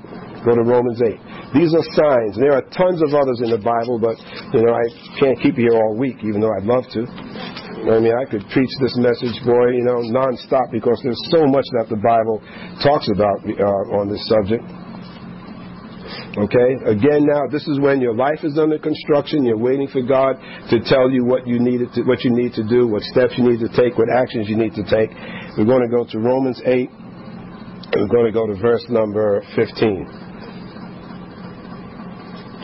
[0.46, 1.18] Go to Romans eight.
[1.58, 2.38] These are signs.
[2.38, 4.20] There are tons of others in the Bible, but
[4.54, 4.86] you know I
[5.18, 7.08] can't keep you here all week, even though I'd love to.
[7.86, 11.66] I mean, I could preach this message, boy, you know, nonstop because there's so much
[11.78, 12.42] that the Bible
[12.82, 14.66] talks about uh, on this subject.
[16.36, 16.76] Okay?
[16.90, 19.46] Again, now this is when your life is under construction.
[19.46, 20.36] You're waiting for God
[20.70, 23.46] to tell you what you need to, what you need to do, what steps you
[23.46, 25.12] need to take, what actions you need to take.
[25.58, 26.90] We're going to go to Romans 8.
[26.90, 30.26] And we're going to go to verse number 15.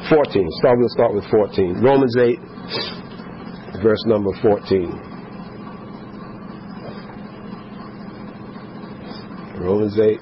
[0.09, 0.47] 14.
[0.59, 1.79] Start, we'll start with 14.
[1.79, 2.39] Romans 8,
[3.81, 5.10] verse number 14.
[9.61, 10.19] Romans 8,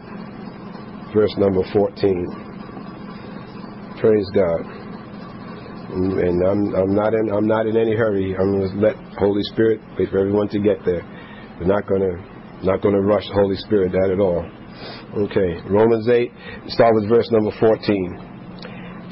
[1.13, 2.27] verse number 14.
[3.99, 4.61] Praise God.
[5.89, 8.35] And, I'm, I'm not in I'm not in any hurry.
[8.37, 11.01] I'm going to let Holy Spirit wait for everyone to get there.
[11.59, 12.15] We're not going to
[12.63, 14.45] not going to rush the Holy Spirit that at all.
[15.25, 16.31] Okay, Romans 8,
[16.67, 18.29] start with verse number 14.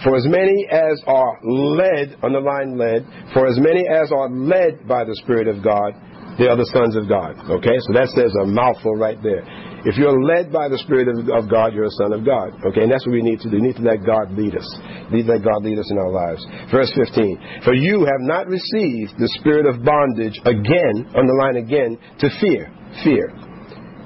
[0.03, 5.03] For as many as are led, underline led, for as many as are led by
[5.03, 5.97] the Spirit of God,
[6.37, 7.33] they are the sons of God.
[7.49, 9.41] Okay, so that says a mouthful right there.
[9.88, 12.52] If you're led by the Spirit of, of, God, you're a son of God.
[12.60, 13.56] Okay, and that's what we need to do.
[13.56, 14.67] We need to let God lead us.
[15.08, 16.43] We need to let God lead us in our lives.
[16.67, 17.63] Verse 15.
[17.63, 22.67] For you have not received the spirit of bondage again, underline again, to fear.
[23.08, 23.46] Fear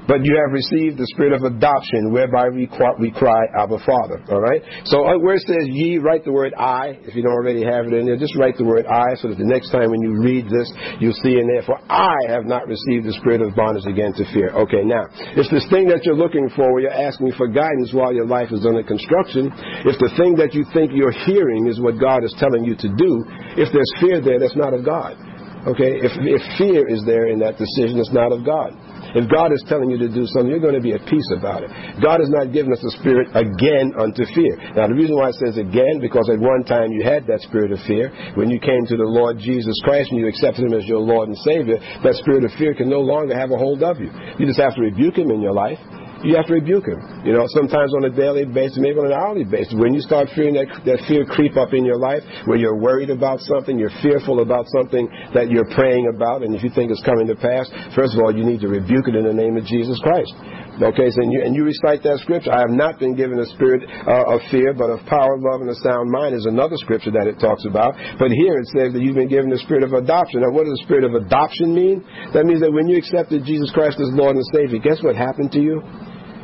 [0.08, 4.24] but you have received the spirit of adoption, whereby we cry, we cry Abba, Father.
[4.30, 4.62] All right?
[4.86, 6.98] So uh, where it says ye, write the word I.
[7.06, 9.38] If you don't already have it in there, just write the word I so that
[9.38, 10.68] the next time when you read this,
[11.00, 14.26] you'll see in there, for I have not received the spirit of bondage again to
[14.34, 14.50] fear.
[14.66, 15.06] Okay, now,
[15.38, 18.50] if this thing that you're looking for, where you're asking for guidance while your life
[18.52, 19.54] is under construction,
[19.86, 22.90] if the thing that you think you're hearing is what God is telling you to
[22.90, 23.12] do,
[23.54, 25.14] if there's fear there, that's not of God.
[25.62, 28.74] Okay, if, if fear is there in that decision, it's not of God.
[29.16, 31.64] If God is telling you to do something, you're going to be at peace about
[31.64, 31.72] it.
[32.00, 34.56] God has not given us a spirit again unto fear.
[34.76, 37.72] Now, the reason why it says again, because at one time you had that spirit
[37.72, 38.12] of fear.
[38.36, 41.28] When you came to the Lord Jesus Christ and you accepted Him as your Lord
[41.28, 44.12] and Savior, that spirit of fear can no longer have a hold of you.
[44.40, 45.80] You just have to rebuke Him in your life
[46.24, 47.02] you have to rebuke him.
[47.26, 49.74] You know, sometimes on a daily basis, maybe on an hourly basis.
[49.74, 53.10] When you start feeling that, that fear creep up in your life, where you're worried
[53.10, 57.04] about something, you're fearful about something that you're praying about, and if you think it's
[57.04, 59.66] coming to pass, first of all, you need to rebuke it in the name of
[59.66, 60.34] Jesus Christ.
[60.82, 62.50] Okay, so and you, and you recite that scripture.
[62.50, 65.70] I have not been given a spirit uh, of fear, but of power, love, and
[65.70, 67.94] a sound mind is another scripture that it talks about.
[68.18, 70.42] But here it says that you've been given the spirit of adoption.
[70.42, 72.02] Now, what does the spirit of adoption mean?
[72.34, 75.52] That means that when you accepted Jesus Christ as Lord and Savior, guess what happened
[75.54, 75.84] to you?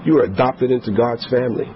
[0.06, 1.68] You are adopted into God's family.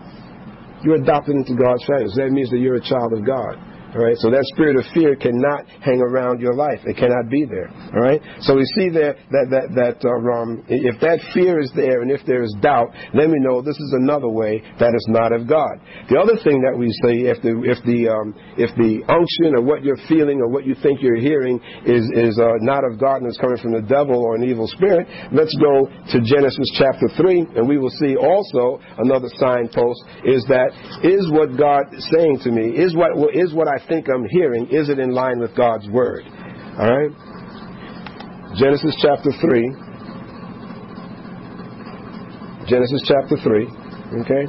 [0.83, 2.09] You're adopted into God's family.
[2.09, 3.55] So that means that you're a child of God.
[3.91, 6.79] All right, so that spirit of fear cannot hang around your life.
[6.87, 7.67] It cannot be there.
[7.91, 11.99] All right, so we see there that that that um, if that fear is there
[11.99, 15.35] and if there is doubt, then we know this is another way that is not
[15.35, 15.75] of God.
[16.07, 19.61] The other thing that we see, if the if the um, if the unction or
[19.61, 23.19] what you're feeling or what you think you're hearing is is uh, not of God
[23.19, 25.03] and is coming from the devil or an evil spirit,
[25.35, 30.71] let's go to Genesis chapter three, and we will see also another signpost is that
[31.03, 34.67] is what God is saying to me is what is what I think I'm hearing,
[34.69, 36.23] is it in line with God's Word?
[36.79, 37.11] All right?
[38.57, 39.71] Genesis chapter 3.
[42.67, 43.67] Genesis chapter 3.
[44.21, 44.45] Okay?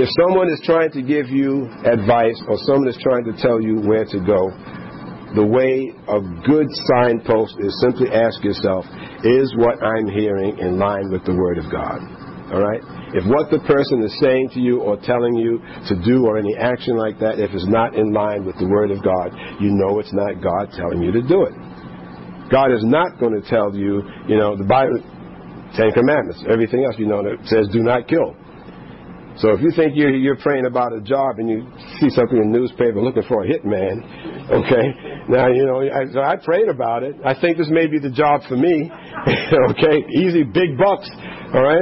[0.00, 3.80] If someone is trying to give you advice or someone is trying to tell you
[3.80, 4.50] where to go,
[5.34, 8.86] the way a good signpost is simply ask yourself,
[9.24, 12.17] is what I'm hearing in line with the Word of God?
[12.52, 12.80] All right?
[13.12, 16.56] If what the person is saying to you or telling you to do or any
[16.56, 20.00] action like that, if it's not in line with the Word of God, you know
[20.00, 21.54] it's not God telling you to do it.
[22.48, 24.96] God is not going to tell you, you know, the Bible,
[25.76, 28.32] Ten Commandments, everything else, you know, that says do not kill.
[29.38, 31.62] So if you think you're, you're praying about a job and you
[32.00, 34.02] see something in the newspaper looking for a hitman,
[34.50, 34.86] okay,
[35.28, 37.14] now, you know, I, so I prayed about it.
[37.24, 38.90] I think this may be the job for me,
[39.70, 41.08] okay, easy, big bucks.
[41.54, 41.80] All right?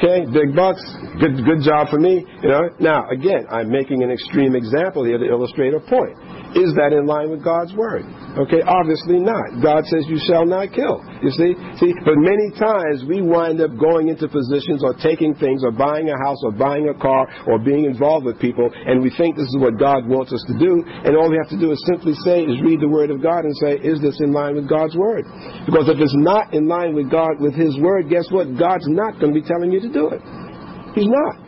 [0.00, 0.80] Okay, big bucks.
[1.20, 2.24] Good, good job for me.
[2.42, 2.70] You know.
[2.80, 6.16] Now, again, I'm making an extreme example here to illustrate a point.
[6.56, 8.04] Is that in line with God's word?
[8.36, 9.64] Okay, obviously not.
[9.64, 11.00] God says you shall not kill.
[11.24, 11.56] You see?
[11.80, 16.10] See, but many times we wind up going into positions or taking things or buying
[16.10, 19.48] a house or buying a car or being involved with people and we think this
[19.48, 22.12] is what God wants us to do and all we have to do is simply
[22.22, 24.94] say is read the word of God and say, is this in line with God's
[24.94, 25.24] word?
[25.64, 28.46] Because if it's not in line with God with his word, guess what?
[28.58, 30.20] God's not going to be telling you to do it.
[30.94, 31.47] He's not.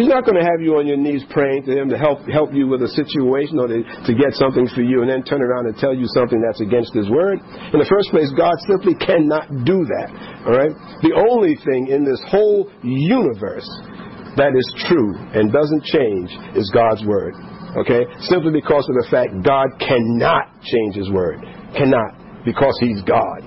[0.00, 2.56] He's not going to have you on your knees praying to Him to help help
[2.56, 5.68] you with a situation or to, to get something for you and then turn around
[5.68, 7.36] and tell you something that's against His word.
[7.36, 10.08] In the first place, God simply cannot do that.
[10.48, 10.72] All right?
[11.04, 13.68] The only thing in this whole universe
[14.40, 17.36] that is true and doesn't change is God's word.
[17.84, 18.08] Okay?
[18.24, 21.44] Simply because of the fact God cannot change His word.
[21.76, 22.48] Cannot.
[22.48, 23.44] Because He's God.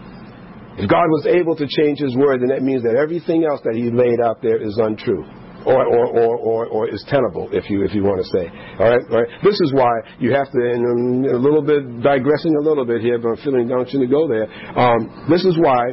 [0.78, 3.74] If God was able to change His word, then that means that everything else that
[3.74, 5.26] He laid out there is untrue
[5.66, 8.50] or, or, or, or, or is tenable, if you, if you want to say.
[8.80, 9.30] All right, all right?
[9.44, 13.02] This is why you have to, and I'm a little bit digressing a little bit
[13.02, 14.48] here, but I'm feeling don't you to go there.
[14.78, 15.92] Um, this is why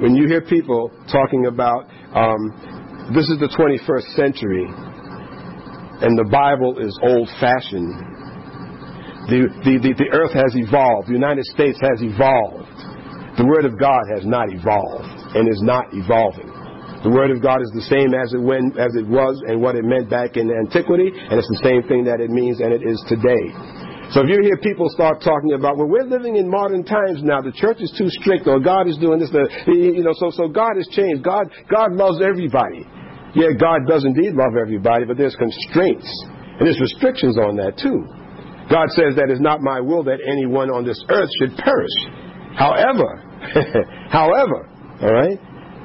[0.00, 4.66] when you hear people talking about um, this is the 21st century
[6.00, 7.92] and the Bible is old fashioned,
[9.28, 12.66] the, the, the, the earth has evolved, the United States has evolved.
[13.36, 16.49] The Word of God has not evolved and is not evolving.
[17.00, 18.40] The Word of God is the same as it,
[18.76, 22.04] as it was and what it meant back in antiquity, and it's the same thing
[22.04, 23.80] that it means and it is today.
[24.12, 27.40] So if you hear people start talking about, well, we're living in modern times now.
[27.40, 29.30] The church is too strict, or God is doing this.
[29.70, 31.22] You know, so so God has changed.
[31.22, 32.82] God God loves everybody.
[33.38, 36.10] Yeah, God does indeed love everybody, but there's constraints
[36.58, 38.02] and there's restrictions on that too.
[38.66, 41.96] God says that it's not my will that anyone on this earth should perish.
[42.58, 43.22] However,
[44.10, 44.68] however,
[45.00, 45.38] all right,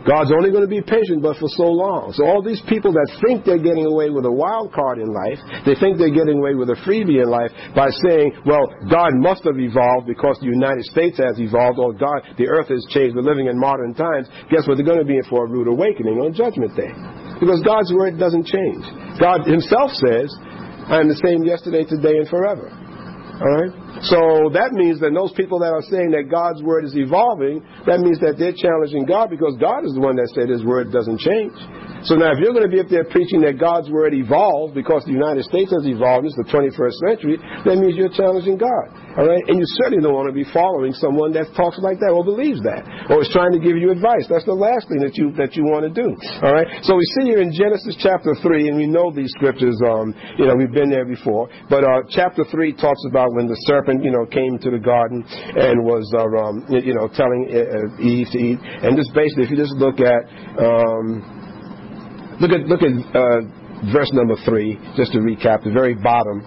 [0.05, 2.13] God's only going to be patient, but for so long.
[2.13, 5.41] So all these people that think they're getting away with a wild card in life,
[5.65, 9.41] they think they're getting away with a freebie in life by saying, well, God must
[9.49, 13.17] have evolved because the United States has evolved, or God, the earth has changed.
[13.17, 14.29] We're living in modern times.
[14.53, 14.77] Guess what?
[14.77, 16.93] They're going to be in for a rude awakening on Judgment Day.
[17.41, 18.85] Because God's word doesn't change.
[19.17, 20.29] God himself says,
[20.85, 22.69] I am the same yesterday, today, and forever.
[22.69, 23.73] All right?
[24.03, 28.03] So that means that those people that are saying that God's word is evolving, that
[28.03, 31.23] means that they're challenging God because God is the one that said his word doesn't
[31.23, 31.55] change.
[32.03, 35.07] So now if you're going to be up there preaching that God's word evolved because
[35.07, 39.05] the United States has evolved, it's the 21st century, that means you're challenging God.
[39.15, 39.41] All right?
[39.47, 42.59] And you certainly don't want to be following someone that talks like that or believes
[42.67, 44.27] that or is trying to give you advice.
[44.27, 46.11] That's the last thing that you that you want to do.
[46.43, 46.67] All right?
[46.83, 50.45] So we see here in Genesis chapter 3, and we know these scriptures, um, you
[50.45, 54.11] know, we've been there before, but uh, chapter 3 talks about when the serpent, you
[54.11, 58.38] know, came to the garden and was, uh, um, you know, telling uh, Eve to
[58.38, 58.59] eat.
[58.61, 60.25] And just basically, if you just look at,
[60.59, 61.36] um,
[62.39, 63.41] Look at look at uh,
[63.93, 66.43] verse number three, just to recap, the very bottom.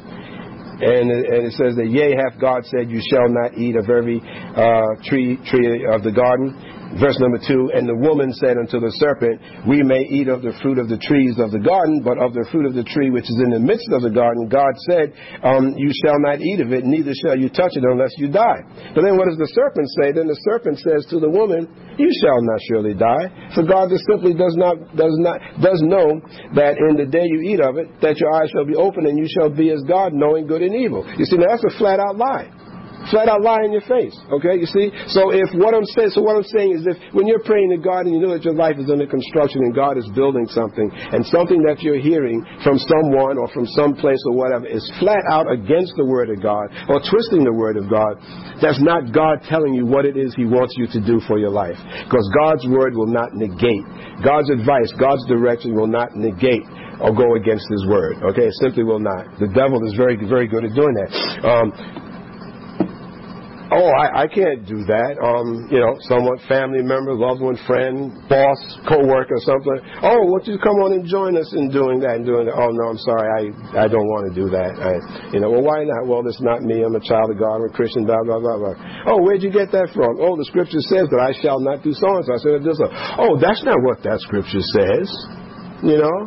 [0.81, 4.21] And, and it says that, Yea, hath God said, You shall not eat of every
[4.21, 6.53] uh, tree tree of the garden.
[6.99, 9.39] Verse number two, and the woman said unto the serpent,
[9.71, 12.43] We may eat of the fruit of the trees of the garden, but of the
[12.51, 15.15] fruit of the tree which is in the midst of the garden, God said,
[15.47, 18.67] um, You shall not eat of it, neither shall you touch it unless you die.
[18.99, 20.11] But then what does the serpent say?
[20.11, 21.71] Then the serpent says to the woman,
[22.03, 23.55] You shall not surely die.
[23.55, 26.19] For God just simply does not does not does know
[26.59, 29.15] that in the day you eat of it, that your eyes shall be open and
[29.15, 31.07] you shall be as God, knowing good and evil.
[31.15, 32.51] You see, now that's a flat out lie
[33.11, 34.17] flat out lie in your face.
[34.33, 34.93] Okay, you see?
[35.13, 37.81] So if what I'm saying, so what I'm saying is if when you're praying to
[37.81, 40.91] God and you know that your life is under construction and God is building something,
[40.93, 45.23] and something that you're hearing from someone or from some place or whatever is flat
[45.31, 48.21] out against the Word of God or twisting the Word of God,
[48.61, 51.51] that's not God telling you what it is He wants you to do for your
[51.51, 51.79] life.
[52.05, 53.85] Because God's Word will not negate.
[54.25, 56.67] God's advice, God's direction will not negate
[57.01, 58.19] or go against his word.
[58.35, 59.39] Okay, it simply will not.
[59.39, 61.11] The devil is very, very good at doing that.
[61.47, 61.71] Um,
[63.69, 65.21] Oh, I, I can't do that.
[65.21, 68.57] Um, you know, someone, family member, loved one, friend, boss,
[68.89, 69.77] co-worker, something.
[70.01, 72.57] Oh, won't you come on and join us in doing that and doing that?
[72.57, 74.73] Oh no, I'm sorry, I I don't want to do that.
[74.73, 74.97] I,
[75.37, 76.09] you know, well, why not?
[76.09, 76.81] Well, it's not me.
[76.81, 77.61] I'm a child of God.
[77.61, 78.09] I'm a Christian.
[78.09, 78.77] Blah blah blah blah.
[79.05, 80.17] Oh, where'd you get that from?
[80.17, 82.33] Oh, the scripture says that I shall not do so and so.
[82.33, 82.81] I said, this.
[83.21, 85.13] Oh, that's not what that scripture says.
[85.85, 86.19] You know,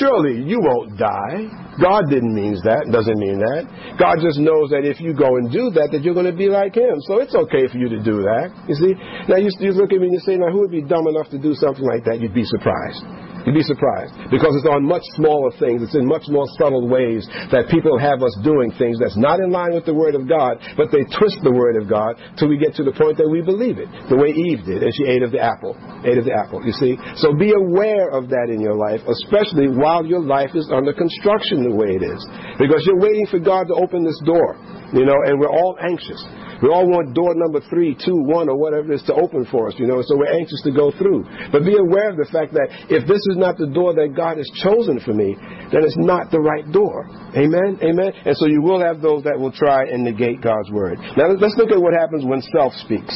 [0.00, 1.67] surely you won't die.
[1.78, 3.96] God didn't mean that, doesn't mean that.
[3.98, 6.50] God just knows that if you go and do that, that you're going to be
[6.50, 6.98] like Him.
[7.06, 8.50] So it's okay for you to do that.
[8.66, 8.92] You see?
[9.30, 11.30] Now you, you look at me and you say, now who would be dumb enough
[11.30, 12.18] to do something like that?
[12.18, 13.27] You'd be surprised.
[13.48, 15.80] You'd be surprised because it's on much smaller things.
[15.80, 19.48] It's in much more subtle ways that people have us doing things that's not in
[19.48, 22.60] line with the Word of God, but they twist the Word of God till we
[22.60, 25.24] get to the point that we believe it, the way Eve did, and she ate
[25.24, 25.72] of the apple.
[26.04, 27.00] Ate of the apple, you see?
[27.24, 31.64] So be aware of that in your life, especially while your life is under construction
[31.64, 32.20] the way it is.
[32.60, 34.60] Because you're waiting for God to open this door,
[34.92, 36.20] you know, and we're all anxious.
[36.62, 39.68] We all want door number three, two, one, or whatever it is to open for
[39.68, 41.22] us, you know, so we're anxious to go through.
[41.52, 44.42] But be aware of the fact that if this is not the door that God
[44.42, 45.38] has chosen for me,
[45.70, 47.06] then it's not the right door.
[47.38, 47.78] Amen?
[47.78, 48.10] Amen?
[48.26, 50.98] And so you will have those that will try and negate God's word.
[51.14, 53.14] Now let's look at what happens when self speaks.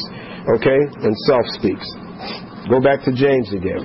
[0.55, 0.79] Okay?
[1.03, 1.87] When self speaks.
[2.71, 3.83] Go back to James again.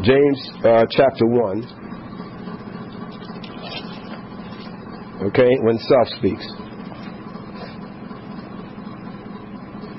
[0.00, 1.81] James uh, chapter 1.
[5.30, 6.42] Okay, when self speaks.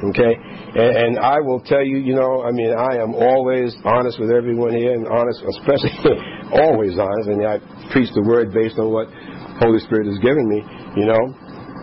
[0.03, 0.35] Okay,
[0.75, 4.31] and, and, I will tell you, you know, I mean, I am always honest with
[4.31, 5.95] everyone here, and honest, especially
[6.51, 7.29] always honest.
[7.29, 7.63] Mean, I
[7.93, 9.07] preach the word based on what
[9.63, 10.59] Holy Spirit has given me,
[10.99, 11.23] you know.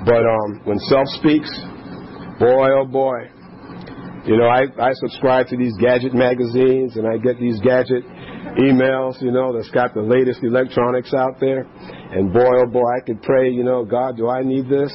[0.04, 1.48] But um, when self speaks,
[2.36, 3.24] boy, oh boy,
[4.28, 8.04] you know, I, I subscribe to these gadget magazines, and I get these gadget
[8.58, 11.66] emails, you know, that's got the latest electronics out there.
[12.10, 14.92] And boy, oh boy, I could pray, you know, God, do I need this?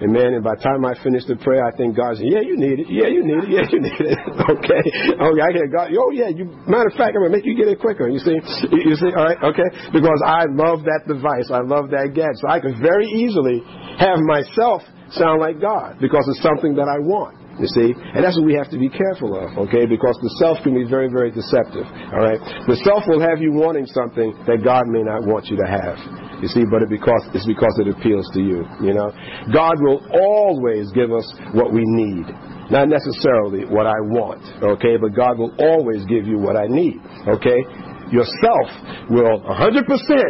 [0.00, 2.54] And man, and by the time I finish the prayer, I think God's, yeah, you
[2.54, 2.86] need it.
[2.86, 3.50] Yeah, you need it.
[3.50, 4.14] Yeah, you need it.
[4.54, 4.82] okay.
[5.10, 5.90] Okay, I get God.
[5.90, 6.30] Oh, yeah.
[6.30, 8.06] You, matter of fact, I'm going to make you get it quicker.
[8.06, 8.38] You see?
[8.70, 9.10] You see?
[9.10, 9.42] All right.
[9.42, 9.66] Okay.
[9.90, 11.50] Because I love that device.
[11.50, 12.38] I love that gadget.
[12.38, 13.58] So I can very easily
[13.98, 14.86] have myself
[15.18, 17.37] sound like God because it's something that I want.
[17.58, 17.90] You see?
[17.90, 19.84] And that's what we have to be careful of, okay?
[19.84, 21.86] Because the self can be very, very deceptive.
[22.14, 22.38] All right?
[22.70, 25.98] The self will have you wanting something that God may not want you to have.
[26.38, 28.62] You see, but it because it's because it appeals to you.
[28.78, 29.10] You know?
[29.50, 32.30] God will always give us what we need.
[32.70, 35.00] Not necessarily what I want, okay?
[35.00, 37.64] But God will always give you what I need, okay?
[38.12, 38.68] Yourself
[39.10, 39.82] will 100%,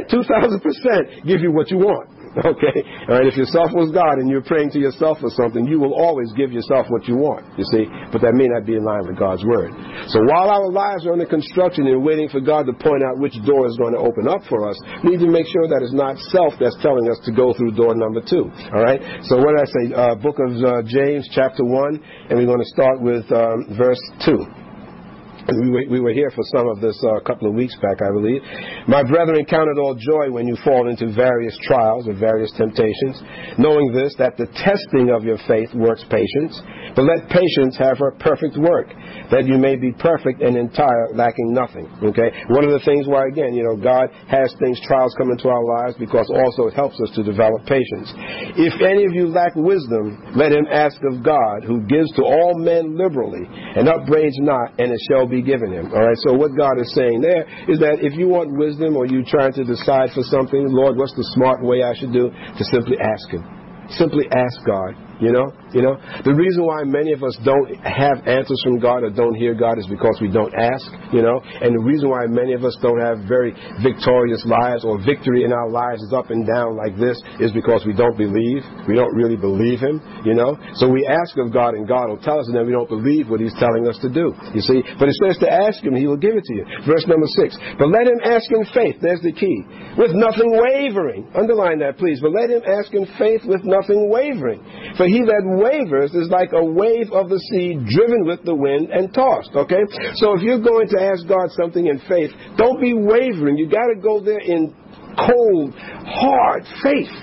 [0.09, 2.18] 2000% give you what you want.
[2.49, 2.79] Okay?
[3.11, 5.95] All right, if yourself was God and you're praying to yourself for something, you will
[5.95, 7.85] always give yourself what you want, you see?
[8.15, 9.75] But that may not be in line with God's word.
[10.15, 13.35] So while our lives are under construction and waiting for God to point out which
[13.43, 15.95] door is going to open up for us, we need to make sure that it's
[15.95, 18.47] not self that's telling us to go through door number two.
[18.71, 19.03] All right?
[19.27, 19.85] So what did I say?
[19.91, 24.01] Uh, book of uh, James, chapter 1, and we're going to start with um, verse
[24.25, 24.68] 2.
[25.49, 28.05] We were, we were here for some of this uh, a couple of weeks back,
[28.05, 28.43] I believe.
[28.87, 33.17] My brethren, count it all joy when you fall into various trials or various temptations,
[33.57, 36.61] knowing this, that the testing of your faith works patience.
[36.93, 38.93] But let patience have her perfect work,
[39.33, 41.89] that you may be perfect and entire, lacking nothing.
[42.03, 42.29] Okay?
[42.53, 45.65] One of the things why, again, you know, God has things, trials come into our
[45.65, 48.13] lives because also it helps us to develop patience.
[48.61, 52.53] If any of you lack wisdom, let him ask of God, who gives to all
[52.61, 55.95] men liberally, and upbraids not, and it shall be be given him.
[55.95, 56.19] All right.
[56.27, 59.53] So what God is saying there is that if you want wisdom or you're trying
[59.55, 62.31] to decide for something, Lord, what's the smart way I should do?
[62.31, 63.45] To simply ask Him.
[63.95, 65.08] Simply ask God.
[65.21, 65.99] You know, you know.
[66.25, 69.79] The reason why many of us don't have answers from God or don't hear God
[69.79, 70.87] is because we don't ask.
[71.13, 75.03] You know, and the reason why many of us don't have very victorious lives or
[75.03, 78.63] victory in our lives is up and down like this is because we don't believe.
[78.87, 79.99] We don't really believe Him.
[80.25, 82.73] You know, so we ask of God, and God will tell us, and then we
[82.73, 84.31] don't believe what He's telling us to do.
[84.55, 86.65] You see, but it says to ask Him, He will give it to you.
[86.87, 87.59] Verse number six.
[87.79, 88.97] But let him ask in faith.
[89.01, 89.65] There's the key.
[89.97, 91.27] With nothing wavering.
[91.35, 92.21] Underline that, please.
[92.21, 94.63] But let him ask in faith with nothing wavering.
[94.97, 98.91] For he that wavers is like a wave of the sea driven with the wind
[98.91, 99.55] and tossed.
[99.55, 99.83] Okay?
[100.17, 103.57] So if you're going to ask God something in faith, don't be wavering.
[103.57, 104.75] You got to go there in
[105.17, 107.15] cold, hard faith.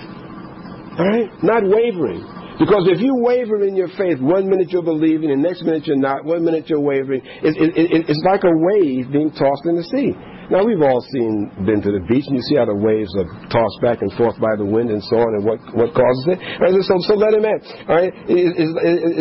[0.96, 1.28] All right?
[1.42, 2.24] Not wavering.
[2.58, 6.00] Because if you waver in your faith, one minute you're believing, and next minute you're
[6.00, 9.76] not, one minute you're wavering, it's, it, it, it's like a wave being tossed in
[9.76, 10.16] the sea.
[10.50, 13.26] Now we've all seen, been to the beach, and you see how the waves are
[13.50, 16.38] tossed back and forth by the wind and so on, and what what causes it.
[16.62, 17.58] Right, so, so let him in.
[17.90, 18.72] All right, it, it's,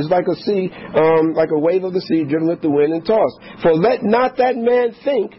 [0.05, 2.93] it's like a sea, um, like a wave of the sea driven with the wind
[2.93, 3.41] and tossed.
[3.65, 5.33] For let not that man think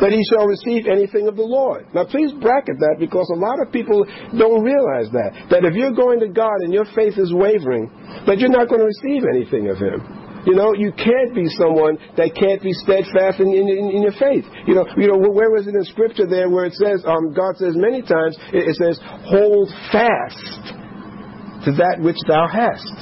[0.00, 1.86] that he shall receive anything of the Lord.
[1.94, 5.36] Now, please bracket that because a lot of people don't realize that.
[5.52, 7.92] That if you're going to God and your faith is wavering,
[8.26, 10.25] that you're not going to receive anything of Him.
[10.46, 14.46] You know, you can't be someone that can't be steadfast in, in, in, your faith.
[14.66, 17.58] You know, you know, where was it in Scripture there where it says, um, God
[17.58, 22.94] says many times, it, it says, hold fast to that which thou hast.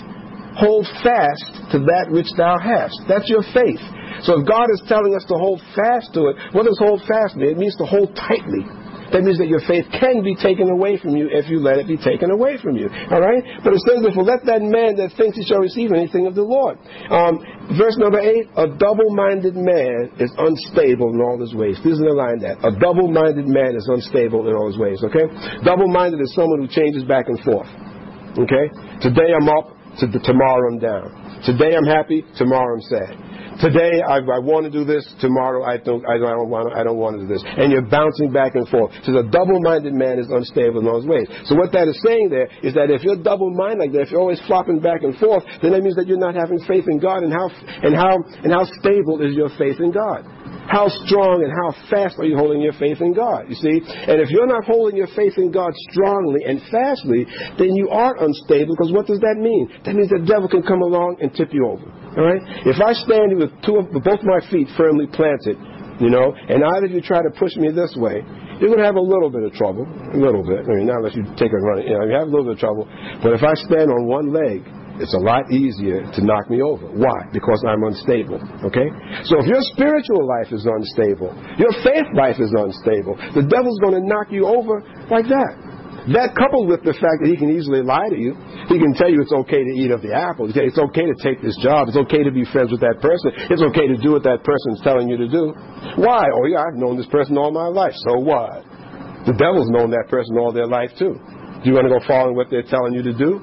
[0.56, 2.96] Hold fast to that which thou hast.
[3.12, 3.82] That's your faith.
[4.24, 7.36] So if God is telling us to hold fast to it, what does hold fast
[7.36, 7.52] mean?
[7.52, 8.64] It means to hold tightly.
[9.12, 11.86] That means that your faith can be taken away from you if you let it
[11.86, 12.88] be taken away from you.
[13.12, 13.42] All right?
[13.62, 16.44] But it says, therefore, let that man that thinks he shall receive anything of the
[16.46, 16.78] Lord.
[17.12, 17.38] Um,
[17.76, 21.76] verse number eight, a double-minded man is unstable in all his ways.
[21.84, 22.58] This is the line that.
[22.64, 25.02] A double-minded man is unstable in all his ways.
[25.04, 25.28] Okay?
[25.64, 27.68] Double-minded is someone who changes back and forth.
[28.40, 28.66] Okay?
[29.04, 31.42] Today I'm up, to tomorrow I'm down.
[31.46, 33.33] Today I'm happy, tomorrow I'm sad.
[33.60, 35.06] Today I, I want to do this.
[35.20, 36.02] Tomorrow I don't.
[36.08, 36.74] I don't want.
[36.74, 37.42] I don't want to do this.
[37.44, 38.90] And you're bouncing back and forth.
[39.04, 41.28] So the double-minded man is unstable in those ways.
[41.46, 44.20] So what that is saying there is that if you're double-minded like that, if you're
[44.20, 47.22] always flopping back and forth, then that means that you're not having faith in God.
[47.22, 50.26] And how and how and how stable is your faith in God?
[50.64, 53.46] How strong and how fast are you holding your faith in God?
[53.52, 53.84] You see?
[53.84, 57.28] And if you're not holding your faith in God strongly and fastly,
[57.58, 59.68] then you are unstable because what does that mean?
[59.84, 61.84] That means the devil can come along and tip you over.
[62.16, 62.42] All right?
[62.66, 65.58] If I stand with two of both my feet firmly planted,
[66.00, 68.22] you know, and either you try to push me this way,
[68.58, 69.86] you're going to have a little bit of trouble.
[69.86, 70.62] A little bit.
[70.62, 71.82] I mean, not unless you take a run.
[71.82, 72.86] You know, you have a little bit of trouble.
[73.22, 74.62] But if I stand on one leg,
[75.02, 76.86] it's a lot easier to knock me over.
[76.94, 77.26] Why?
[77.34, 78.38] Because I'm unstable.
[78.62, 78.86] Okay?
[79.26, 83.98] So if your spiritual life is unstable, your faith life is unstable, the devil's going
[83.98, 85.63] to knock you over like that.
[86.12, 88.36] That coupled with the fact that he can easily lie to you,
[88.68, 90.52] he can tell you it's okay to eat of the apple.
[90.52, 91.88] It's okay to take this job.
[91.88, 93.32] It's okay to be friends with that person.
[93.48, 95.56] It's okay to do what that person's telling you to do.
[95.96, 96.28] Why?
[96.28, 97.96] Oh, yeah, I've known this person all my life.
[98.04, 98.68] So what?
[99.24, 101.16] The devil's known that person all their life, too.
[101.16, 103.40] Do you want to go following what they're telling you to do?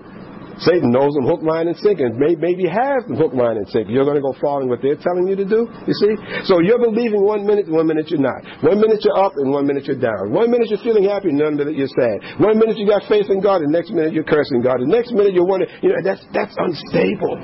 [0.59, 3.67] Satan knows them hook, line, and sinker, and may, maybe has them hook, line, and
[3.69, 3.89] sinker.
[3.89, 6.13] You're going to go following what they're telling you to do, you see?
[6.43, 8.43] So you're believing one minute, one minute you're not.
[8.61, 10.31] One minute you're up, and one minute you're down.
[10.31, 12.41] One minute you're feeling happy, and another minute you're sad.
[12.41, 14.81] One minute you got faith in God, and next minute you're cursing God.
[14.81, 17.39] The next minute you're wondering, you know, that's, that's unstable.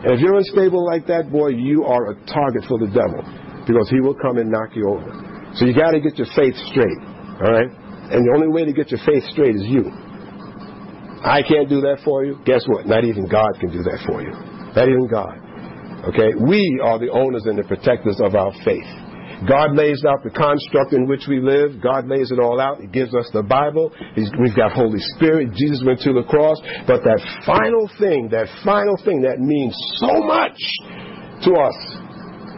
[0.00, 3.20] And if you're unstable like that, boy, you are a target for the devil
[3.68, 5.12] because he will come and knock you over.
[5.60, 7.00] So you got to get your faith straight,
[7.42, 7.68] all right?
[8.10, 9.92] And the only way to get your faith straight is you.
[11.22, 12.40] I can't do that for you.
[12.44, 12.86] Guess what?
[12.86, 14.32] Not even God can do that for you.
[14.72, 15.36] Not even God.
[16.08, 16.32] Okay?
[16.40, 18.88] We are the owners and the protectors of our faith.
[19.48, 21.80] God lays out the construct in which we live.
[21.80, 22.80] God lays it all out.
[22.80, 23.92] He gives us the Bible.
[24.14, 25.52] He's, we've got Holy Spirit.
[25.56, 26.60] Jesus went to the cross.
[26.84, 30.60] But that final thing, that final thing that means so much
[31.48, 31.78] to us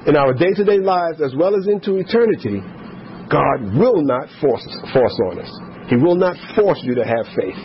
[0.07, 2.59] in our day to day lives as well as into eternity,
[3.31, 5.51] God will not force, force on us.
[5.87, 7.59] He will not force you to have faith.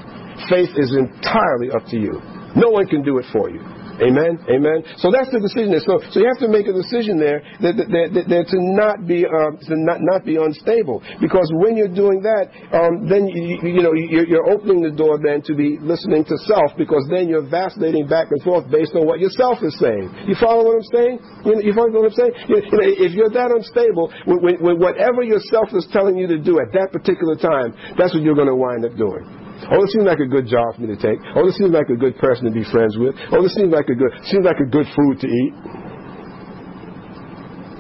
[0.50, 2.22] Faith is entirely up to you.
[2.56, 3.62] No one can do it for you.
[3.98, 4.38] Amen.
[4.46, 4.86] Amen.
[5.02, 5.74] So that's the decision.
[5.74, 5.82] There.
[5.82, 9.10] So, so you have to make a decision there that, that, that, that to not
[9.10, 11.02] be uh, to not not be unstable.
[11.18, 15.18] Because when you're doing that, um, then you, you know you're, you're, opening the door
[15.18, 16.78] then to be listening to self.
[16.78, 20.14] Because then you're vacillating back and forth based on what yourself is saying.
[20.30, 21.16] You follow what I'm saying?
[21.42, 22.34] You, know, you follow what I'm saying?
[22.54, 26.38] You know, if you're that unstable, when, when, when whatever yourself is telling you to
[26.38, 29.47] do at that particular time, that's what you're going to wind up doing.
[29.66, 31.18] Oh, this seems like a good job for me to take.
[31.34, 33.18] Oh, this seems like a good person to be friends with.
[33.34, 35.54] Oh, this seems like a good seems like a good food to eat.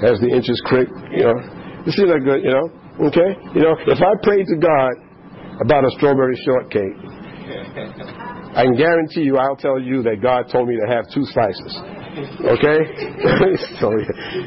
[0.01, 1.38] As the inches creep, you know.
[1.86, 2.69] This seems like good, you know.
[3.09, 3.30] Okay?
[3.53, 4.93] You know, if I prayed to God
[5.61, 6.97] about a strawberry shortcake,
[8.57, 11.73] I can guarantee you I'll tell you that God told me to have two slices.
[12.18, 12.80] Okay?
[13.82, 14.03] Sorry.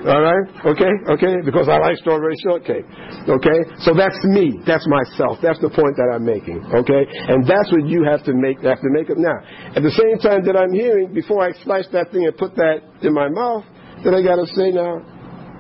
[0.06, 0.46] All right?
[0.74, 0.92] Okay?
[1.14, 1.34] Okay?
[1.44, 2.84] Because I like strawberry shortcake.
[3.28, 3.58] Okay?
[3.86, 4.58] So that's me.
[4.66, 5.38] That's myself.
[5.42, 6.58] That's the point that I'm making.
[6.66, 7.02] Okay?
[7.30, 9.38] And that's what you have to make have to make up now.
[9.76, 12.82] At the same time that I'm hearing, before I slice that thing and put that
[13.02, 13.64] in my mouth,
[14.02, 14.98] then I gotta say now,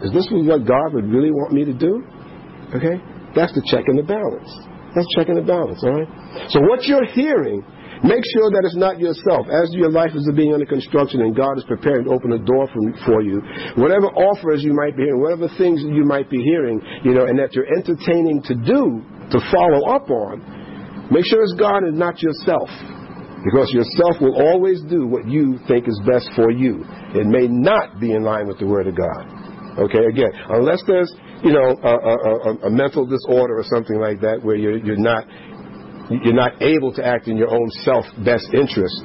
[0.02, 2.02] is this what God would really want me to do?
[2.74, 2.98] Okay?
[3.34, 4.50] That's the check and the balance.
[4.94, 6.10] That's checking the balance, all right?
[6.50, 7.62] So what you're hearing
[8.00, 9.44] Make sure that it's not yourself.
[9.52, 12.64] As your life is being under construction and God is preparing to open a door
[13.04, 13.44] for, you,
[13.76, 17.36] whatever offers you might be hearing, whatever things you might be hearing, you know, and
[17.36, 19.04] that you're entertaining to do,
[19.36, 20.40] to follow up on,
[21.12, 22.72] make sure it's God and not yourself.
[23.44, 26.84] Because yourself will always do what you think is best for you.
[27.12, 29.28] It may not be in line with the Word of God.
[29.78, 31.12] Okay, again, unless there's,
[31.44, 35.00] you know, a, a, a, a mental disorder or something like that where you're, you're
[35.00, 35.24] not
[36.10, 38.98] you're not able to act in your own self best interest,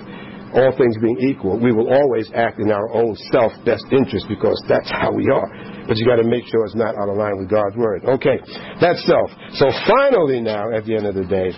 [0.56, 4.58] all things being equal, we will always act in our own self best interest because
[4.68, 5.48] that's how we are.
[5.88, 8.06] But you got to make sure it's not out of line with God's word.
[8.06, 8.40] Okay,
[8.82, 9.30] that's self.
[9.54, 11.52] So finally, now at the end of the day,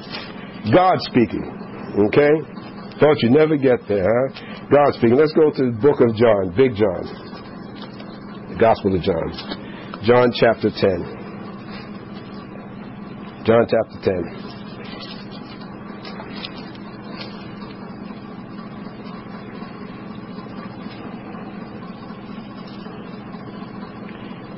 [0.74, 1.45] God speaking.
[2.10, 2.34] Okay,
[3.00, 4.68] thought you'd never get there, huh?
[4.74, 5.16] God speaking.
[5.16, 7.06] Let's go to the book of John, Big John,
[8.52, 9.32] the Gospel of John,
[10.04, 11.00] John chapter ten.
[13.45, 14.47] John chapter ten.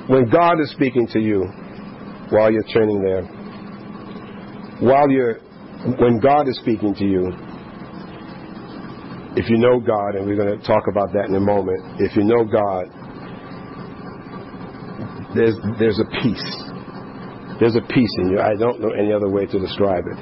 [0.09, 1.45] When God is speaking to you
[2.31, 3.21] while you're turning there,
[4.81, 5.35] while you're,
[6.01, 7.29] when God is speaking to you,
[9.37, 12.17] if you know God, and we're going to talk about that in a moment, if
[12.17, 12.89] you know God,
[15.37, 16.49] there's, there's a peace.
[17.59, 18.39] There's a peace in you.
[18.41, 20.17] I don't know any other way to describe it.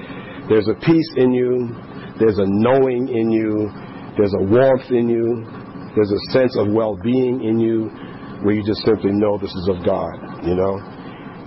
[0.50, 1.72] There's a peace in you.
[2.20, 3.72] There's a knowing in you.
[4.18, 5.48] There's a warmth in you.
[5.96, 7.90] There's a sense of well being in you
[8.44, 10.76] where you just simply know this is of God, you know?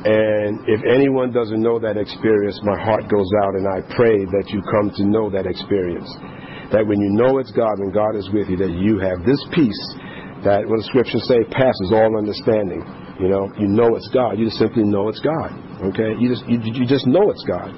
[0.00, 4.48] And if anyone doesn't know that experience, my heart goes out and I pray that
[4.48, 6.08] you come to know that experience.
[6.72, 9.42] That when you know it's God and God is with you, that you have this
[9.52, 9.82] peace
[10.44, 12.80] that what the scriptures say passes all understanding.
[13.20, 14.40] You know, you know it's God.
[14.40, 15.52] You just simply know it's God.
[15.92, 16.16] Okay?
[16.16, 17.68] You just you, you just know it's God.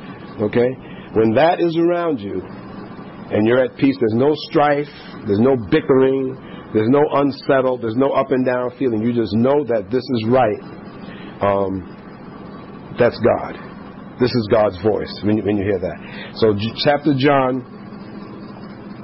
[0.47, 0.71] Okay?
[1.19, 4.91] When that is around you and you're at peace, there's no strife,
[5.27, 6.39] there's no bickering,
[6.75, 9.03] there's no unsettled, there's no up and down feeling.
[9.03, 10.63] You just know that this is right.
[11.45, 11.85] Um,
[12.99, 13.57] that's God.
[14.21, 15.99] This is God's voice when you, when you hear that.
[16.37, 16.55] So,
[16.85, 17.65] chapter John,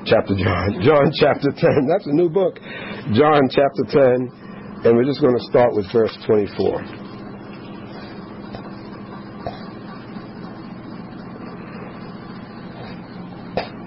[0.06, 1.88] chapter John, John chapter 10.
[1.88, 2.58] That's a new book.
[3.12, 4.84] John chapter 10.
[4.84, 6.84] And we're just going to start with verse 24.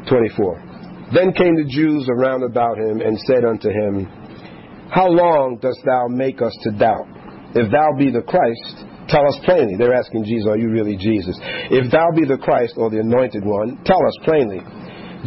[0.09, 0.70] 24.
[1.13, 4.07] Then came the Jews around about him and said unto him,
[4.89, 7.07] How long dost thou make us to doubt?
[7.51, 9.75] If thou be the Christ, tell us plainly.
[9.75, 11.35] They're asking Jesus, Are you really Jesus?
[11.67, 14.63] If thou be the Christ or the anointed one, tell us plainly.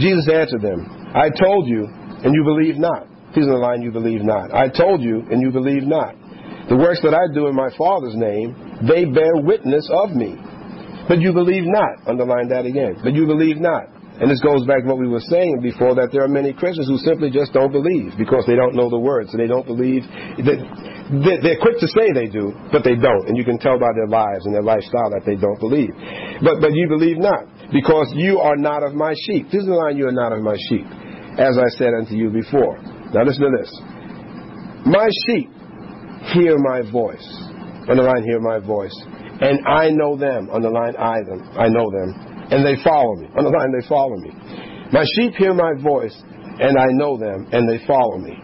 [0.01, 3.07] Jesus answered them, I told you, and you believe not.
[3.37, 4.55] He's in the line, you believe not.
[4.55, 6.17] I told you, and you believe not.
[6.69, 8.57] The works that I do in my Father's name,
[8.89, 10.33] they bear witness of me.
[11.09, 12.09] But you believe not.
[12.09, 12.97] Underline that again.
[13.05, 13.85] But you believe not.
[14.15, 16.87] And this goes back to what we were saying before that there are many Christians
[16.87, 20.07] who simply just don't believe because they don't know the words and they don't believe.
[20.39, 23.27] That they're quick to say they do, but they don't.
[23.27, 25.91] And you can tell by their lives and their lifestyle that they don't believe.
[26.47, 27.43] But, but you believe not
[27.75, 29.51] because you are not of my sheep.
[29.51, 30.87] This is the line, you are not of my sheep,
[31.35, 32.79] as I said unto you before.
[33.11, 33.71] Now listen to this.
[34.87, 35.51] My sheep
[36.39, 37.27] hear my voice.
[37.91, 38.95] Underline, hear my voice.
[39.43, 40.55] And I know them.
[40.55, 41.43] Underline, I them.
[41.59, 43.29] I know them and they follow me.
[43.37, 44.31] Underline, they follow me.
[44.93, 48.37] My sheep hear my voice, and I know them, and they follow me.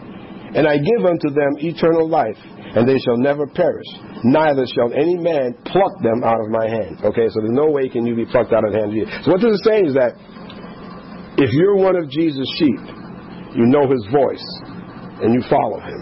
[0.53, 2.37] And I give unto them eternal life,
[2.75, 3.87] and they shall never perish,
[4.23, 6.99] neither shall any man pluck them out of my hand.
[7.03, 9.11] Okay, so there's no way can you be plucked out of the hand of Jesus.
[9.23, 10.15] So what this is saying is that
[11.39, 12.79] if you're one of Jesus' sheep,
[13.55, 14.43] you know his voice,
[15.23, 16.01] and you follow him.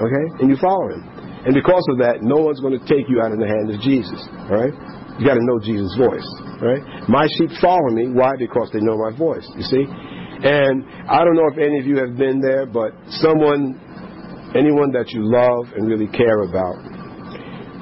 [0.00, 0.26] Okay?
[0.40, 1.02] And you follow him.
[1.46, 3.80] And because of that, no one's going to take you out of the hand of
[3.80, 4.18] Jesus.
[4.50, 4.74] All right?
[5.18, 6.28] You got to know Jesus' voice.
[6.60, 6.82] Right?
[7.08, 8.12] My sheep follow me.
[8.12, 8.36] Why?
[8.38, 9.48] Because they know my voice.
[9.56, 9.84] You see?
[9.88, 12.92] And I don't know if any of you have been there, but
[13.24, 13.80] someone,
[14.52, 16.76] anyone that you love and really care about,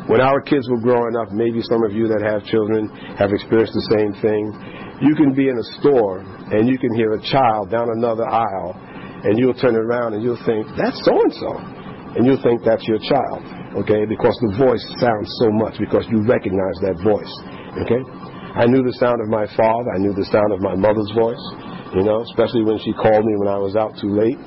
[0.07, 2.87] when our kids were growing up, maybe some of you that have children
[3.19, 4.53] have experienced the same thing.
[5.03, 6.21] You can be in a store
[6.55, 8.79] and you can hear a child down another aisle,
[9.25, 11.74] and you'll turn around and you'll think, that's so and so.
[12.15, 13.43] And you'll think that's your child,
[13.83, 14.07] okay?
[14.07, 17.35] Because the voice sounds so much, because you recognize that voice,
[17.83, 18.03] okay?
[18.55, 19.91] I knew the sound of my father.
[19.91, 21.43] I knew the sound of my mother's voice,
[21.91, 24.39] you know, especially when she called me when I was out too late.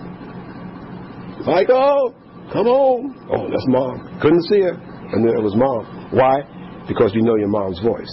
[1.44, 2.16] Oh,
[2.52, 3.16] come home.
[3.28, 4.20] Oh, that's mom.
[4.24, 4.80] Couldn't see her.
[5.12, 5.84] And then it was mom.
[6.16, 6.40] Why?
[6.88, 8.12] Because you know your mom's voice.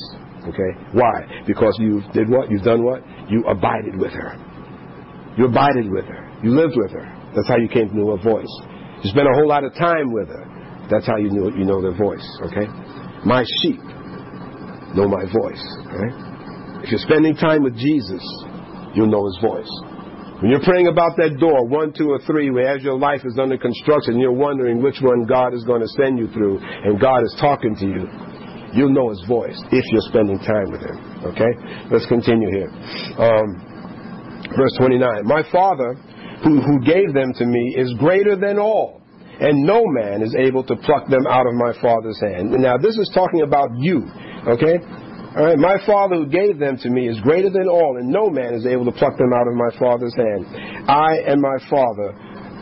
[0.51, 0.71] Okay?
[0.93, 1.47] Why?
[1.47, 2.51] Because you did what?
[2.51, 3.03] You've done what?
[3.31, 4.35] You abided with her.
[5.39, 6.27] You abided with her.
[6.43, 7.07] You lived with her.
[7.35, 8.51] That's how you came to know her voice.
[9.05, 10.89] You spent a whole lot of time with her.
[10.89, 12.25] That's how you know you know their voice.
[12.49, 12.65] Okay?
[13.25, 13.81] My sheep
[14.97, 15.65] know my voice.
[15.93, 16.81] Right?
[16.85, 18.25] If you're spending time with Jesus,
[18.97, 19.69] you'll know his voice.
[20.41, 23.39] When you're praying about that door, one, two, or three, where as your life is
[23.39, 27.23] under construction, you're wondering which one God is going to send you through, and God
[27.25, 28.05] is talking to you,
[28.75, 30.97] you'll know his voice if you're spending time with him.
[31.33, 31.53] Okay?
[31.93, 32.69] Let's continue here.
[33.21, 35.25] Um, verse 29.
[35.25, 35.97] My Father,
[36.45, 39.05] who, who gave them to me, is greater than all
[39.40, 42.53] and no man is able to pluck them out of my Father's hand.
[42.53, 44.07] Now, this is talking about you.
[44.47, 44.78] Okay?
[45.34, 48.30] All right, my Father who gave them to me is greater than all, and no
[48.30, 50.47] man is able to pluck them out of my Father's hand.
[50.88, 52.14] I and my Father,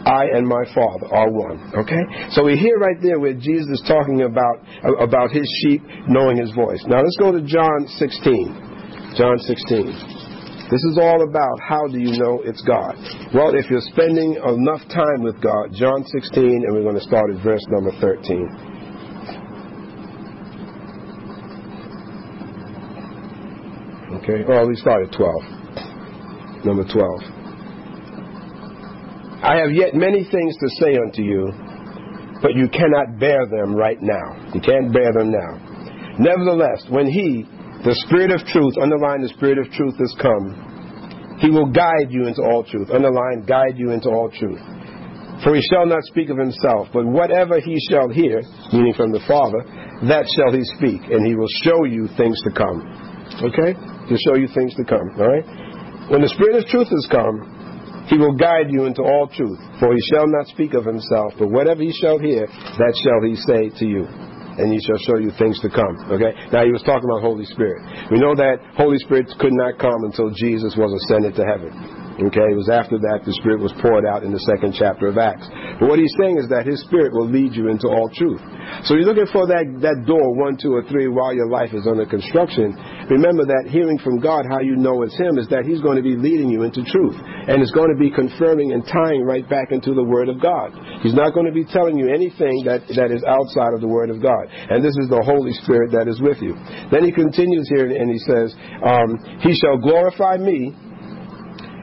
[0.08, 1.60] I and my Father are one.
[1.76, 2.00] Okay?
[2.30, 4.64] So we hear right there where Jesus is talking about
[4.98, 6.82] about his sheep knowing his voice.
[6.86, 9.14] Now let's go to John 16.
[9.18, 10.21] John 16.
[10.72, 12.96] This is all about how do you know it's God.
[13.34, 17.28] Well, if you're spending enough time with God, John 16, and we're going to start
[17.28, 18.48] at verse number 13.
[24.16, 24.44] Okay?
[24.48, 26.64] Or we start at 12.
[26.64, 27.20] Number 12.
[29.44, 31.52] I have yet many things to say unto you,
[32.40, 34.40] but you cannot bear them right now.
[34.54, 35.58] You can't bear them now.
[36.18, 37.44] Nevertheless, when He,
[37.84, 42.26] the Spirit of truth, underline the Spirit of truth, has come, He will guide you
[42.26, 42.90] into all truth.
[42.90, 44.62] Underline, guide you into all truth.
[45.42, 49.22] For He shall not speak of Himself, but whatever He shall hear, meaning from the
[49.26, 49.66] Father,
[50.06, 52.82] that shall He speak, and He will show you things to come.
[53.42, 53.74] Okay?
[54.08, 55.08] to show you things to come.
[55.18, 55.46] All right?
[56.10, 57.48] When the Spirit of truth has come,
[58.10, 59.58] he will guide you into all truth.
[59.78, 63.36] For he shall not speak of himself, but whatever he shall hear, that shall he
[63.38, 64.04] say to you.
[64.58, 65.96] And he shall show you things to come.
[66.12, 66.32] Okay?
[66.52, 68.10] Now he was talking about Holy Spirit.
[68.10, 72.01] We know that Holy Spirit could not come until Jesus was ascended to heaven.
[72.22, 75.18] Okay, it was after that the Spirit was poured out in the second chapter of
[75.18, 75.42] Acts.
[75.82, 78.38] But what he's saying is that his Spirit will lead you into all truth.
[78.86, 81.82] So you're looking for that, that door, one, two, or three, while your life is
[81.82, 82.78] under construction.
[83.10, 86.06] Remember that hearing from God, how you know it's Him, is that He's going to
[86.06, 87.18] be leading you into truth.
[87.18, 90.70] And it's going to be confirming and tying right back into the Word of God.
[91.02, 94.14] He's not going to be telling you anything that, that is outside of the Word
[94.14, 94.46] of God.
[94.46, 96.54] And this is the Holy Spirit that is with you.
[96.94, 100.70] Then he continues here and he says, um, He shall glorify me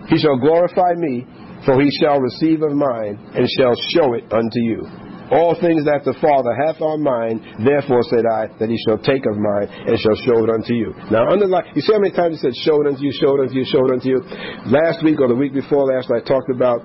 [0.10, 1.26] he shall glorify me,
[1.66, 4.84] for he shall receive of mine, and shall show it unto you.
[5.30, 9.30] All things that the Father hath are mine, therefore said I, that he shall take
[9.30, 10.90] of mine, and shall show it unto you.
[11.14, 13.46] Now, underline, you see how many times he said, show it unto you, show it
[13.46, 14.20] unto you, show it unto you?
[14.74, 16.82] Last week, or the week before last, I talked about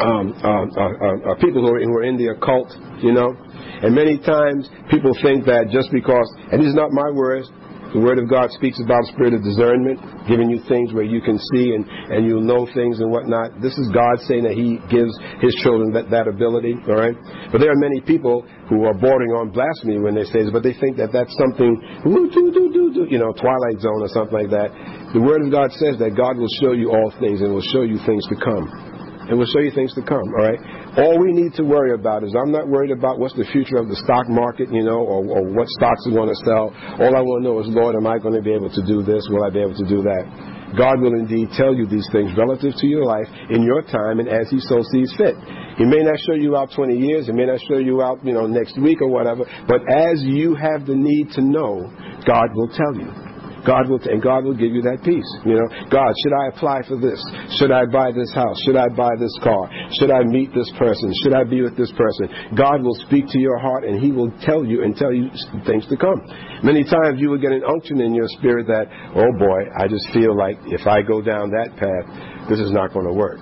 [0.00, 2.72] um, uh, uh, uh, people who are, who are in the occult,
[3.04, 3.36] you know.
[3.84, 7.50] And many times people think that just because, and these are not my words,
[7.92, 11.36] The Word of God speaks about spirit of discernment, giving you things where you can
[11.52, 13.60] see and, and you'll know things and whatnot.
[13.60, 15.12] This is God saying that He gives
[15.44, 17.16] His children that, that ability, all right?
[17.52, 20.64] But there are many people who are bordering on blasphemy when they say this, but
[20.64, 21.76] they think that that's something,
[22.08, 24.72] you know, Twilight Zone or something like that.
[25.12, 27.84] The Word of God says that God will show you all things and will show
[27.84, 28.92] you things to come
[29.28, 30.26] and we'll show you things to come.
[30.34, 30.58] All right.
[30.92, 33.88] All we need to worry about is I'm not worried about what's the future of
[33.88, 36.68] the stock market, you know, or, or what stocks are going to sell.
[37.00, 39.00] All I want to know is, Lord, am I going to be able to do
[39.00, 39.24] this?
[39.32, 40.52] Will I be able to do that?
[40.76, 44.28] God will indeed tell you these things relative to your life in your time and
[44.28, 45.32] as He so sees fit.
[45.80, 47.24] He may not show you out 20 years.
[47.24, 49.48] He may not show you out, you know, next week or whatever.
[49.64, 51.88] But as you have the need to know,
[52.28, 53.31] God will tell you.
[53.66, 55.26] God will, and God will give you that peace.
[55.46, 57.18] You know, God, should I apply for this?
[57.58, 58.58] Should I buy this house?
[58.66, 59.70] Should I buy this car?
[59.98, 61.14] Should I meet this person?
[61.22, 62.26] Should I be with this person?
[62.58, 65.30] God will speak to your heart and He will tell you and tell you
[65.66, 66.18] things to come.
[66.62, 70.06] Many times you will get an unction in your spirit that, oh boy, I just
[70.12, 73.40] feel like if I go down that path, this is not going to work.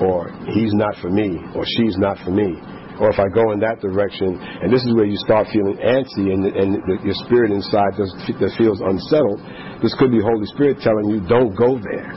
[0.00, 2.54] Or he's not for me, or she's not for me
[2.98, 6.34] or if I go in that direction, and this is where you start feeling antsy
[6.34, 9.38] and, and the, your spirit inside that feels unsettled,
[9.82, 12.10] this could be Holy Spirit telling you, don't go there.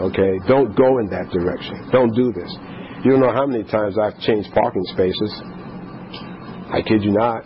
[0.00, 0.40] Okay?
[0.48, 1.92] Don't go in that direction.
[1.92, 2.50] Don't do this.
[3.04, 5.30] You don't know how many times I've changed parking spaces.
[6.72, 7.44] I kid you not.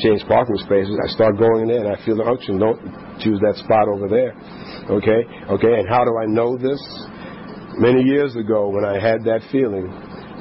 [0.00, 0.96] Change parking spaces.
[0.96, 2.58] I start going in there and I feel the unction.
[2.58, 2.80] Don't
[3.20, 4.32] choose that spot over there.
[4.88, 5.20] Okay?
[5.52, 6.80] Okay, and how do I know this?
[7.76, 9.86] Many years ago when I had that feeling,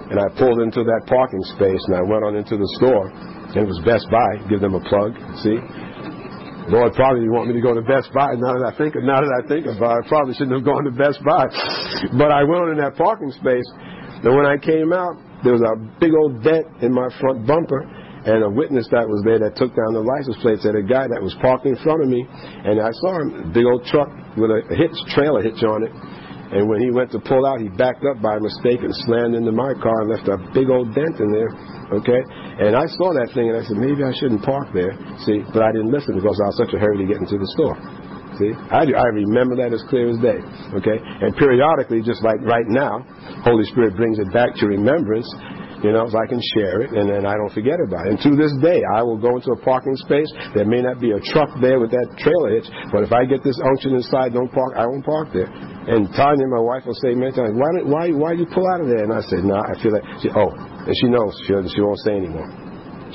[0.10, 3.10] and I pulled into that parking space and I went on into the store.
[3.10, 4.42] And it was Best Buy.
[4.50, 5.14] Give them a plug.
[5.46, 5.58] See?
[6.70, 8.38] Lord probably you want me to go to Best Buy.
[8.38, 10.86] Now that I think, now that I think about it, I probably shouldn't have gone
[10.86, 11.50] to Best Buy.
[12.14, 13.66] But I went on in that parking space,
[14.22, 17.82] and when I came out, there was a big old dent in my front bumper,
[18.30, 21.10] and a witness that was there that took down the license plate said a guy
[21.10, 24.54] that was parked in front of me, and I saw him, big old truck with
[24.54, 25.94] a hitch, trailer hitch on it,
[26.50, 29.54] and when he went to pull out, he backed up by mistake and slammed into
[29.54, 31.52] my car and left a big old dent in there.
[32.02, 32.22] Okay?
[32.66, 34.98] And I saw that thing and I said, maybe I shouldn't park there.
[35.30, 35.46] See?
[35.54, 37.78] But I didn't listen because I was such a hurry to get into the store.
[38.42, 38.50] See?
[38.74, 40.42] I, I remember that as clear as day.
[40.74, 40.98] Okay?
[40.98, 43.06] And periodically, just like right now,
[43.46, 45.30] Holy Spirit brings it back to remembrance
[45.84, 48.12] you know, so I can share it and then I don't forget about it.
[48.12, 50.28] And to this day, I will go into a parking space.
[50.52, 53.44] There may not be a truck there with that trailer hitch, but if I get
[53.44, 55.48] this unction inside, don't park, I won't park there.
[55.90, 58.88] And Tanya, my wife, will say many times, why, why, why you pull out of
[58.88, 59.04] there?
[59.04, 61.34] And I said, no, nah, I feel like, she, oh, and she knows.
[61.50, 62.46] She, she won't say anymore.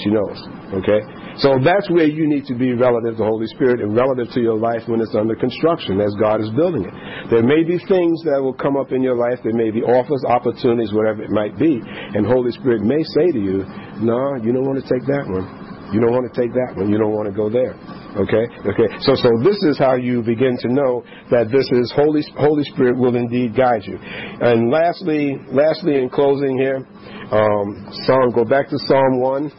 [0.03, 0.35] She knows.
[0.83, 1.07] Okay?
[1.39, 4.41] So that's where you need to be relative to the Holy Spirit and relative to
[4.41, 6.95] your life when it's under construction as God is building it.
[7.31, 9.39] There may be things that will come up in your life.
[9.43, 11.79] There may be offers, opportunities, whatever it might be.
[11.79, 13.63] And Holy Spirit may say to you,
[14.03, 15.64] no, you don't want to take that one.
[15.93, 16.89] You don't want to take that one.
[16.89, 17.75] You don't want to go there.
[18.15, 18.47] Okay?
[18.63, 18.89] Okay.
[19.01, 22.97] So, so this is how you begin to know that this is Holy, Holy Spirit
[22.97, 23.99] will indeed guide you.
[24.01, 26.87] And lastly, lastly in closing here,
[27.31, 29.53] um, Psalm, go back to Psalm 1.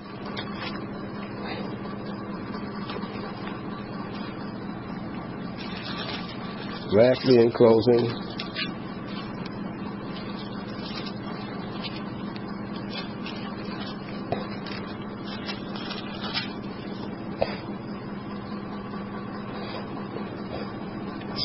[6.96, 8.35] Lastly, in closing,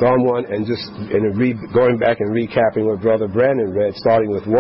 [0.01, 0.89] Psalm 1, and just
[1.37, 4.57] re, going back and recapping what Brother Brandon read, starting with 1.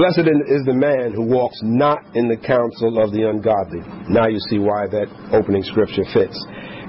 [0.00, 3.84] Blessed is the man who walks not in the counsel of the ungodly.
[4.08, 6.40] Now you see why that opening scripture fits.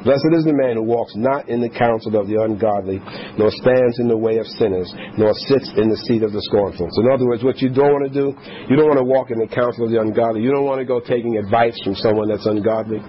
[0.08, 3.04] Blessed is the man who walks not in the counsel of the ungodly,
[3.36, 4.88] nor stands in the way of sinners,
[5.20, 6.88] nor sits in the seat of the scornful.
[6.88, 8.32] So in other words, what you don't want to do,
[8.72, 10.40] you don't want to walk in the counsel of the ungodly.
[10.40, 13.04] You don't want to go taking advice from someone that's ungodly.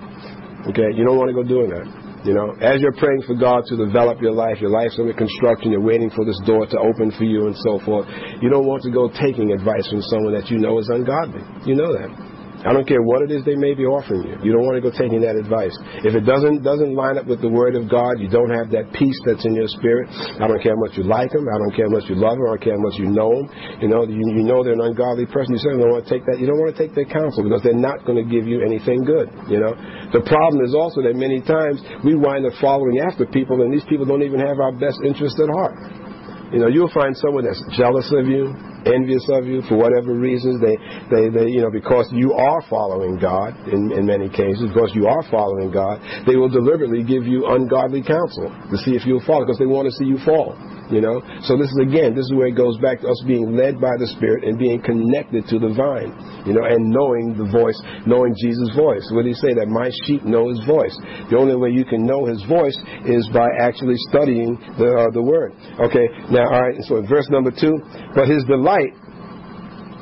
[0.66, 0.90] Okay?
[0.98, 2.07] You don't want to go doing that.
[2.28, 5.72] You know, as you're praying for God to develop your life, your life's under construction,
[5.72, 8.04] you're waiting for this door to open for you and so forth.
[8.42, 11.40] You don't want to go taking advice from someone that you know is ungodly.
[11.64, 12.27] You know that.
[12.68, 14.36] I don't care what it is they may be offering you.
[14.44, 15.72] You don't want to go taking that advice.
[16.04, 18.92] If it doesn't doesn't line up with the Word of God, you don't have that
[18.92, 20.12] peace that's in your spirit.
[20.36, 21.48] I don't care how much you like them.
[21.48, 22.44] I don't care how much you love them.
[22.44, 23.48] I don't care how much you know them.
[23.80, 25.56] You know, you, you know they're an ungodly person.
[25.56, 26.36] You certainly don't want to take that.
[26.36, 29.00] You don't want to take their counsel because they're not going to give you anything
[29.00, 29.32] good.
[29.48, 29.72] You know,
[30.12, 33.88] the problem is also that many times we wind up following after people, and these
[33.88, 36.07] people don't even have our best interest at heart.
[36.52, 38.54] You know, you'll find someone that's jealous of you,
[38.86, 40.60] envious of you for whatever reasons.
[40.60, 40.76] They,
[41.12, 45.06] they, they you know, because you are following God in, in many cases, because you
[45.06, 49.44] are following God, they will deliberately give you ungodly counsel to see if you'll fall,
[49.44, 50.56] because they want to see you fall.
[50.90, 51.20] You know?
[51.44, 53.92] So this is again, this is where it goes back to us being led by
[54.00, 56.12] the Spirit and being connected to the vine.
[56.48, 57.76] You know, and knowing the voice,
[58.08, 59.04] knowing Jesus' voice.
[59.12, 59.52] What did he say?
[59.52, 60.96] That my sheep know his voice.
[61.28, 65.22] The only way you can know his voice is by actually studying the uh, the
[65.22, 65.52] word.
[65.88, 67.76] Okay, now all right, so verse number two,
[68.14, 68.96] but his delight,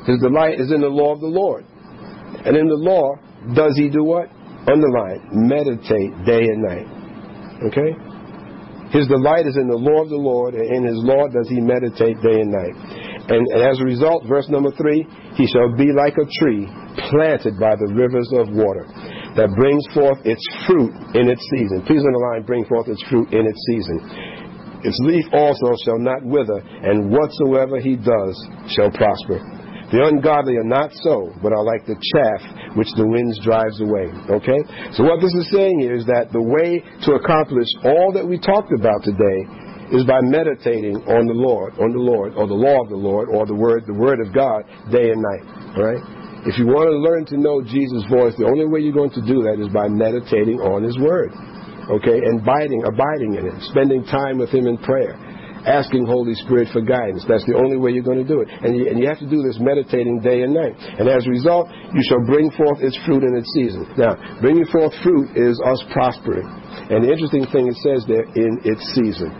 [0.07, 1.65] his delight is in the law of the Lord.
[2.45, 3.15] And in the law,
[3.55, 4.29] does he do what?
[4.67, 6.87] Underline, meditate day and night.
[7.71, 8.06] Okay?
[8.91, 11.59] His delight is in the law of the Lord, and in his law does he
[11.59, 12.75] meditate day and night.
[13.27, 15.03] And, and, as a result, verse number three,
[15.35, 16.63] he shall be like a tree
[17.11, 18.87] planted by the rivers of water
[19.35, 21.83] that brings forth its fruit in its season.
[21.83, 23.99] Please underline, bring forth its fruit in its season.
[24.87, 28.35] Its leaf also shall not wither, and whatsoever he does
[28.71, 29.43] shall prosper.
[29.91, 32.41] The ungodly are not so, but are like the chaff
[32.75, 34.11] which the winds drives away.
[34.35, 34.59] Okay?
[34.99, 38.75] So what this is saying is that the way to accomplish all that we talked
[38.75, 39.47] about today
[39.95, 43.31] is by meditating on the Lord, on the Lord, or the law of the Lord,
[43.31, 45.45] or the word, the word of God, day and night.
[45.79, 46.03] Right?
[46.43, 49.23] If you want to learn to know Jesus' voice, the only way you're going to
[49.23, 51.35] do that is by meditating on His Word,
[51.91, 55.19] okay, and abiding, abiding in it, spending time with Him in prayer,
[55.65, 57.25] asking Holy Spirit for guidance.
[57.25, 59.29] That's the only way you're going to do it, and you, and you have to
[59.29, 60.75] do this meditating day and night.
[60.77, 63.87] And as a result, you shall bring forth its fruit in its season.
[63.97, 66.45] Now, bringing forth fruit is us prospering,
[66.91, 69.31] and the interesting thing it says there in its season.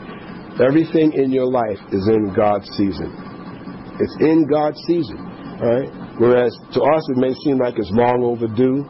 [0.57, 3.13] Everything in your life is in God's season.
[4.01, 5.21] It's in God's season.
[5.61, 5.89] All right?
[6.17, 8.81] Whereas to us it may seem like it's long overdue,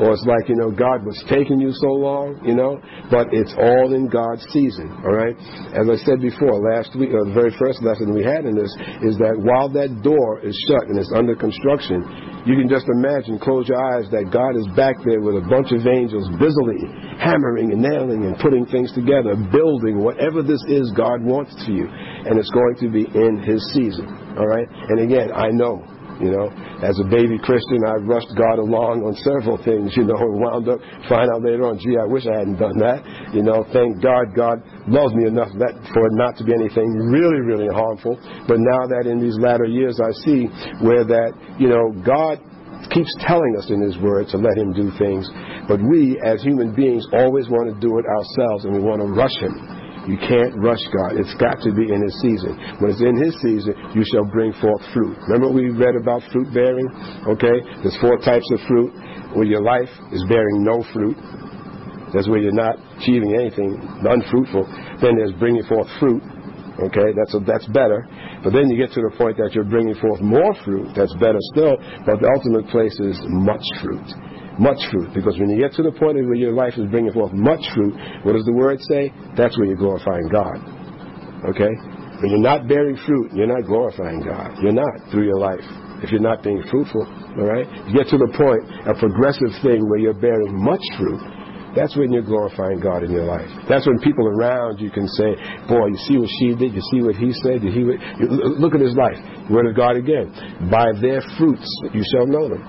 [0.00, 2.80] or it's like, you know, God was taking you so long, you know,
[3.12, 5.36] but it's all in God's season, all right?
[5.76, 8.72] As I said before, last week, or the very first lesson we had in this,
[9.04, 12.00] is that while that door is shut and it's under construction,
[12.48, 15.68] you can just imagine, close your eyes, that God is back there with a bunch
[15.76, 16.80] of angels busily
[17.20, 21.84] hammering and nailing and putting things together, building whatever this is God wants for you.
[21.84, 24.08] And it's going to be in His season,
[24.40, 24.64] all right?
[24.64, 25.84] And again, I know
[26.20, 26.52] you know,
[26.84, 30.68] as a baby Christian, I rushed God along on several things, you know, and wound
[30.68, 33.00] up find out later on, gee, I wish I hadn't done that.
[33.32, 36.88] You know, thank God God loves me enough that for it not to be anything
[37.08, 38.20] really, really harmful.
[38.44, 40.44] But now that in these latter years I see
[40.84, 42.36] where that, you know, God
[42.92, 45.24] keeps telling us in His Word to let Him do things,
[45.68, 49.08] but we as human beings always want to do it ourselves and we want to
[49.08, 49.80] rush Him.
[50.08, 51.20] You can't rush God.
[51.20, 52.56] It's got to be in His season.
[52.80, 55.16] When it's in His season, you shall bring forth fruit.
[55.28, 56.88] Remember what we read about fruit bearing?
[57.28, 57.60] Okay?
[57.84, 58.92] There's four types of fruit.
[59.36, 61.14] Where your life is bearing no fruit.
[62.12, 64.66] That's where you're not achieving anything, unfruitful.
[65.00, 66.22] Then there's bringing forth fruit.
[66.90, 68.08] Okay, that's a, that's better.
[68.42, 70.90] But then you get to the point that you're bringing forth more fruit.
[70.96, 71.76] That's better still.
[72.02, 74.29] But the ultimate place is much fruit
[74.60, 75.10] much fruit.
[75.16, 77.96] Because when you get to the point where your life is bringing forth much fruit,
[78.22, 79.08] what does the word say?
[79.34, 80.60] That's where you're glorifying God.
[81.48, 81.72] Okay?
[82.20, 84.60] When you're not bearing fruit, you're not glorifying God.
[84.60, 85.64] You're not through your life.
[86.04, 87.64] If you're not being fruitful, all right?
[87.88, 91.20] You get to the point, a progressive thing where you're bearing much fruit.
[91.76, 93.48] That's when you're glorifying God in your life.
[93.68, 95.36] That's when people around you can say,
[95.68, 96.74] "Boy, you see what she did.
[96.74, 97.62] You see what he said.
[97.62, 97.84] Did he?
[97.84, 99.16] Look at his life."
[99.48, 100.32] Word of God again.
[100.68, 102.64] By their fruits you shall know them.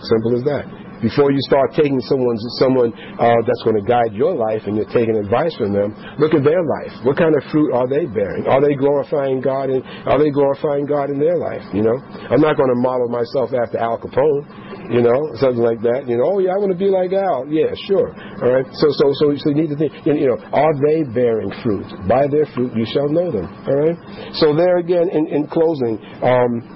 [0.00, 4.34] Simple as that before you start taking someone's someone uh, that's going to guide your
[4.34, 6.92] life and you're taking advice from them, look at their life.
[7.04, 8.46] What kind of fruit are they bearing?
[8.46, 9.70] Are they glorifying God?
[9.70, 11.62] In, are they glorifying God in their life?
[11.72, 11.96] You know,
[12.30, 14.66] I'm not going to model myself after Al Capone.
[14.86, 16.06] You know, something like that.
[16.06, 17.42] You know, oh yeah, I want to be like Al.
[17.50, 18.14] Yeah, sure.
[18.38, 18.66] All right.
[18.78, 19.90] So, so, so, so you need to think.
[20.06, 21.90] You know, are they bearing fruit?
[22.06, 23.50] By their fruit you shall know them.
[23.66, 23.98] All right.
[24.38, 25.98] So there again, in, in closing.
[26.22, 26.75] Um,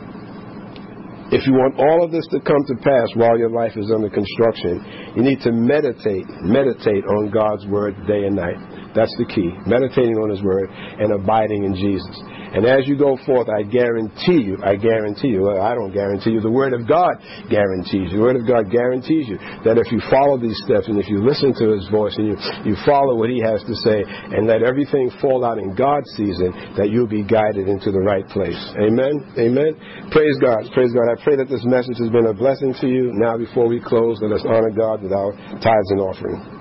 [1.30, 4.10] if you want all of this to come to pass while your life is under
[4.10, 8.58] construction, you need to meditate, meditate on God's word day and night.
[8.94, 9.46] That's the key.
[9.66, 12.10] Meditating on His Word and abiding in Jesus.
[12.50, 16.40] And as you go forth, I guarantee you, I guarantee you, I don't guarantee you,
[16.40, 17.14] the Word of God
[17.48, 18.18] guarantees you.
[18.18, 21.22] The Word of God guarantees you that if you follow these steps and if you
[21.22, 22.36] listen to His voice and you,
[22.66, 26.50] you follow what He has to say and let everything fall out in God's season,
[26.74, 28.58] that you'll be guided into the right place.
[28.82, 29.30] Amen?
[29.38, 30.10] Amen?
[30.10, 30.66] Praise God.
[30.74, 31.06] Praise God.
[31.06, 33.14] I pray that this message has been a blessing to you.
[33.14, 35.32] Now, before we close, let us honor God with our
[35.62, 36.59] tithes and offering.